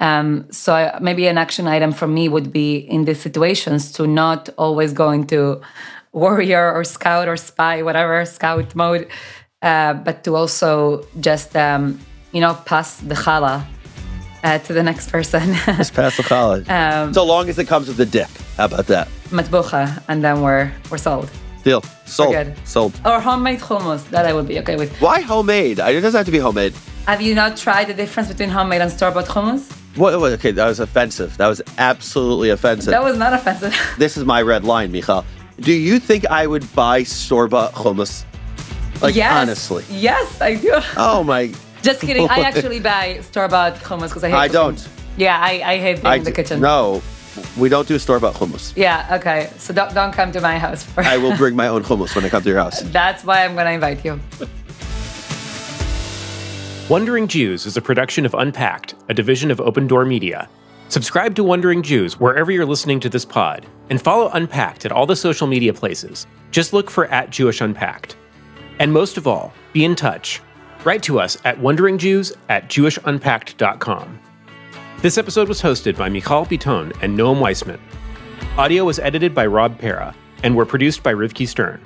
Um, 0.00 0.50
so 0.50 0.74
I, 0.74 0.98
maybe 0.98 1.28
an 1.28 1.38
action 1.38 1.68
item 1.68 1.92
for 1.92 2.08
me 2.08 2.28
would 2.28 2.52
be 2.52 2.78
in 2.78 3.04
these 3.04 3.20
situations 3.20 3.92
to 3.92 4.08
not 4.08 4.48
always 4.58 4.92
go 4.92 5.12
into 5.12 5.60
warrior 6.12 6.72
or 6.72 6.82
scout 6.82 7.28
or 7.28 7.36
spy, 7.36 7.82
whatever 7.82 8.24
scout 8.24 8.74
mode, 8.74 9.06
uh, 9.62 9.94
but 9.94 10.24
to 10.24 10.34
also 10.34 11.06
just 11.20 11.56
um, 11.56 12.00
you 12.32 12.40
know 12.40 12.54
pass 12.66 12.96
the 12.96 13.14
challah 13.14 13.64
uh, 14.42 14.58
to 14.58 14.72
the 14.72 14.82
next 14.82 15.10
person. 15.10 15.54
just 15.76 15.94
pass 15.94 16.16
the 16.16 16.24
challah. 16.24 16.68
Um, 16.68 17.14
so 17.14 17.24
long 17.24 17.48
as 17.48 17.56
it 17.56 17.68
comes 17.68 17.86
with 17.86 17.98
the 17.98 18.06
dip. 18.06 18.30
How 18.56 18.64
about 18.64 18.88
that? 18.88 19.06
Matbucha, 19.30 20.02
and 20.08 20.24
then 20.24 20.42
we're 20.42 20.72
we're 20.90 20.98
sold. 20.98 21.30
Deal. 21.64 21.82
Sold. 22.06 22.32
good. 22.34 22.54
Sold. 22.64 22.98
Or 23.04 23.20
homemade 23.20 23.60
hummus, 23.60 24.08
that 24.10 24.24
I 24.26 24.32
would 24.32 24.48
be 24.48 24.58
okay 24.60 24.76
with. 24.76 24.90
Why 25.00 25.20
homemade? 25.20 25.80
I- 25.80 25.90
It 25.90 26.00
doesn't 26.00 26.18
have 26.18 26.26
to 26.26 26.32
be 26.32 26.38
homemade. 26.38 26.74
Have 27.06 27.20
you 27.20 27.34
not 27.34 27.56
tried 27.56 27.86
the 27.88 27.94
difference 27.94 28.28
between 28.28 28.48
homemade 28.50 28.80
and 28.80 28.90
store 28.90 29.10
bought 29.10 29.26
hummus? 29.26 29.70
What, 29.96 30.18
what- 30.20 30.32
okay, 30.32 30.50
that 30.52 30.66
was 30.66 30.80
offensive. 30.80 31.36
That 31.36 31.48
was 31.48 31.60
absolutely 31.78 32.50
offensive. 32.50 32.90
That 32.92 33.02
was 33.02 33.16
not 33.18 33.32
offensive. 33.32 33.74
this 33.98 34.16
is 34.16 34.24
my 34.24 34.40
red 34.42 34.64
line, 34.64 34.92
Mijal. 34.92 35.24
Do 35.60 35.72
you 35.72 35.98
think 35.98 36.24
I 36.30 36.46
would 36.46 36.72
buy 36.74 37.02
store 37.02 37.48
bought 37.48 37.72
hummus? 37.74 38.24
Like, 39.02 39.14
yes. 39.14 39.32
honestly. 39.32 39.84
Yes, 39.90 40.40
I 40.40 40.54
do. 40.56 40.72
Oh 40.96 41.22
my. 41.24 41.52
Just 41.82 42.00
kidding. 42.00 42.28
I 42.28 42.40
actually 42.40 42.80
buy 42.80 43.20
store 43.22 43.48
bought 43.48 43.74
hummus 43.76 44.08
because 44.08 44.24
I 44.24 44.28
hate 44.30 44.34
I 44.36 44.48
cooking. 44.48 44.60
don't. 44.76 44.88
Yeah, 45.16 45.38
I, 45.40 45.62
I 45.64 45.78
hate 45.78 45.94
being 45.96 46.06
I 46.06 46.16
in 46.16 46.24
the 46.24 46.30
d- 46.30 46.36
kitchen. 46.36 46.60
No, 46.60 47.02
we 47.56 47.68
don't 47.68 47.88
do 47.88 47.94
a 47.94 47.98
store 47.98 48.20
bought 48.20 48.34
hummus. 48.34 48.72
Yeah, 48.76 49.16
okay. 49.18 49.50
So 49.58 49.72
don't, 49.72 49.92
don't 49.94 50.12
come 50.12 50.32
to 50.32 50.40
my 50.40 50.58
house. 50.58 50.84
For 50.84 51.02
I 51.02 51.16
will 51.16 51.36
bring 51.36 51.56
my 51.56 51.68
own 51.68 51.82
hummus 51.88 52.14
when 52.14 52.24
I 52.24 52.28
come 52.28 52.42
to 52.42 52.48
your 52.48 52.58
house. 52.58 52.82
That's 52.82 53.24
why 53.24 53.44
I'm 53.44 53.54
going 53.54 53.66
to 53.66 53.72
invite 53.72 54.04
you. 54.04 54.20
Wondering 56.88 57.28
Jews 57.28 57.66
is 57.66 57.76
a 57.76 57.82
production 57.82 58.24
of 58.24 58.34
Unpacked, 58.34 58.94
a 59.08 59.14
division 59.14 59.50
of 59.50 59.58
OpenDor 59.58 60.08
Media. 60.08 60.48
Subscribe 60.88 61.34
to 61.34 61.44
Wondering 61.44 61.82
Jews 61.82 62.18
wherever 62.18 62.50
you're 62.50 62.64
listening 62.64 62.98
to 63.00 63.10
this 63.10 63.26
pod, 63.26 63.66
and 63.90 64.00
follow 64.00 64.30
Unpacked 64.32 64.86
at 64.86 64.92
all 64.92 65.04
the 65.04 65.14
social 65.14 65.46
media 65.46 65.74
places. 65.74 66.26
Just 66.50 66.72
look 66.72 66.90
for 66.90 67.04
at 67.06 67.28
Jewish 67.28 67.60
Unpacked. 67.60 68.16
And 68.78 68.90
most 68.90 69.18
of 69.18 69.26
all, 69.26 69.52
be 69.74 69.84
in 69.84 69.94
touch. 69.96 70.40
Write 70.84 71.02
to 71.02 71.20
us 71.20 71.36
at 71.44 71.58
wonderingjews 71.58 72.34
at 72.48 72.68
jewishunpacked.com. 72.68 74.18
This 75.00 75.16
episode 75.16 75.46
was 75.46 75.62
hosted 75.62 75.96
by 75.96 76.10
Mijal 76.10 76.44
Bitton 76.44 76.92
and 77.00 77.16
Noam 77.16 77.38
Weissman. 77.38 77.80
Audio 78.56 78.84
was 78.84 78.98
edited 78.98 79.32
by 79.32 79.46
Rob 79.46 79.78
Pera, 79.78 80.12
and 80.42 80.56
were 80.56 80.66
produced 80.66 81.04
by 81.04 81.14
Rivki 81.14 81.46
Stern. 81.46 81.80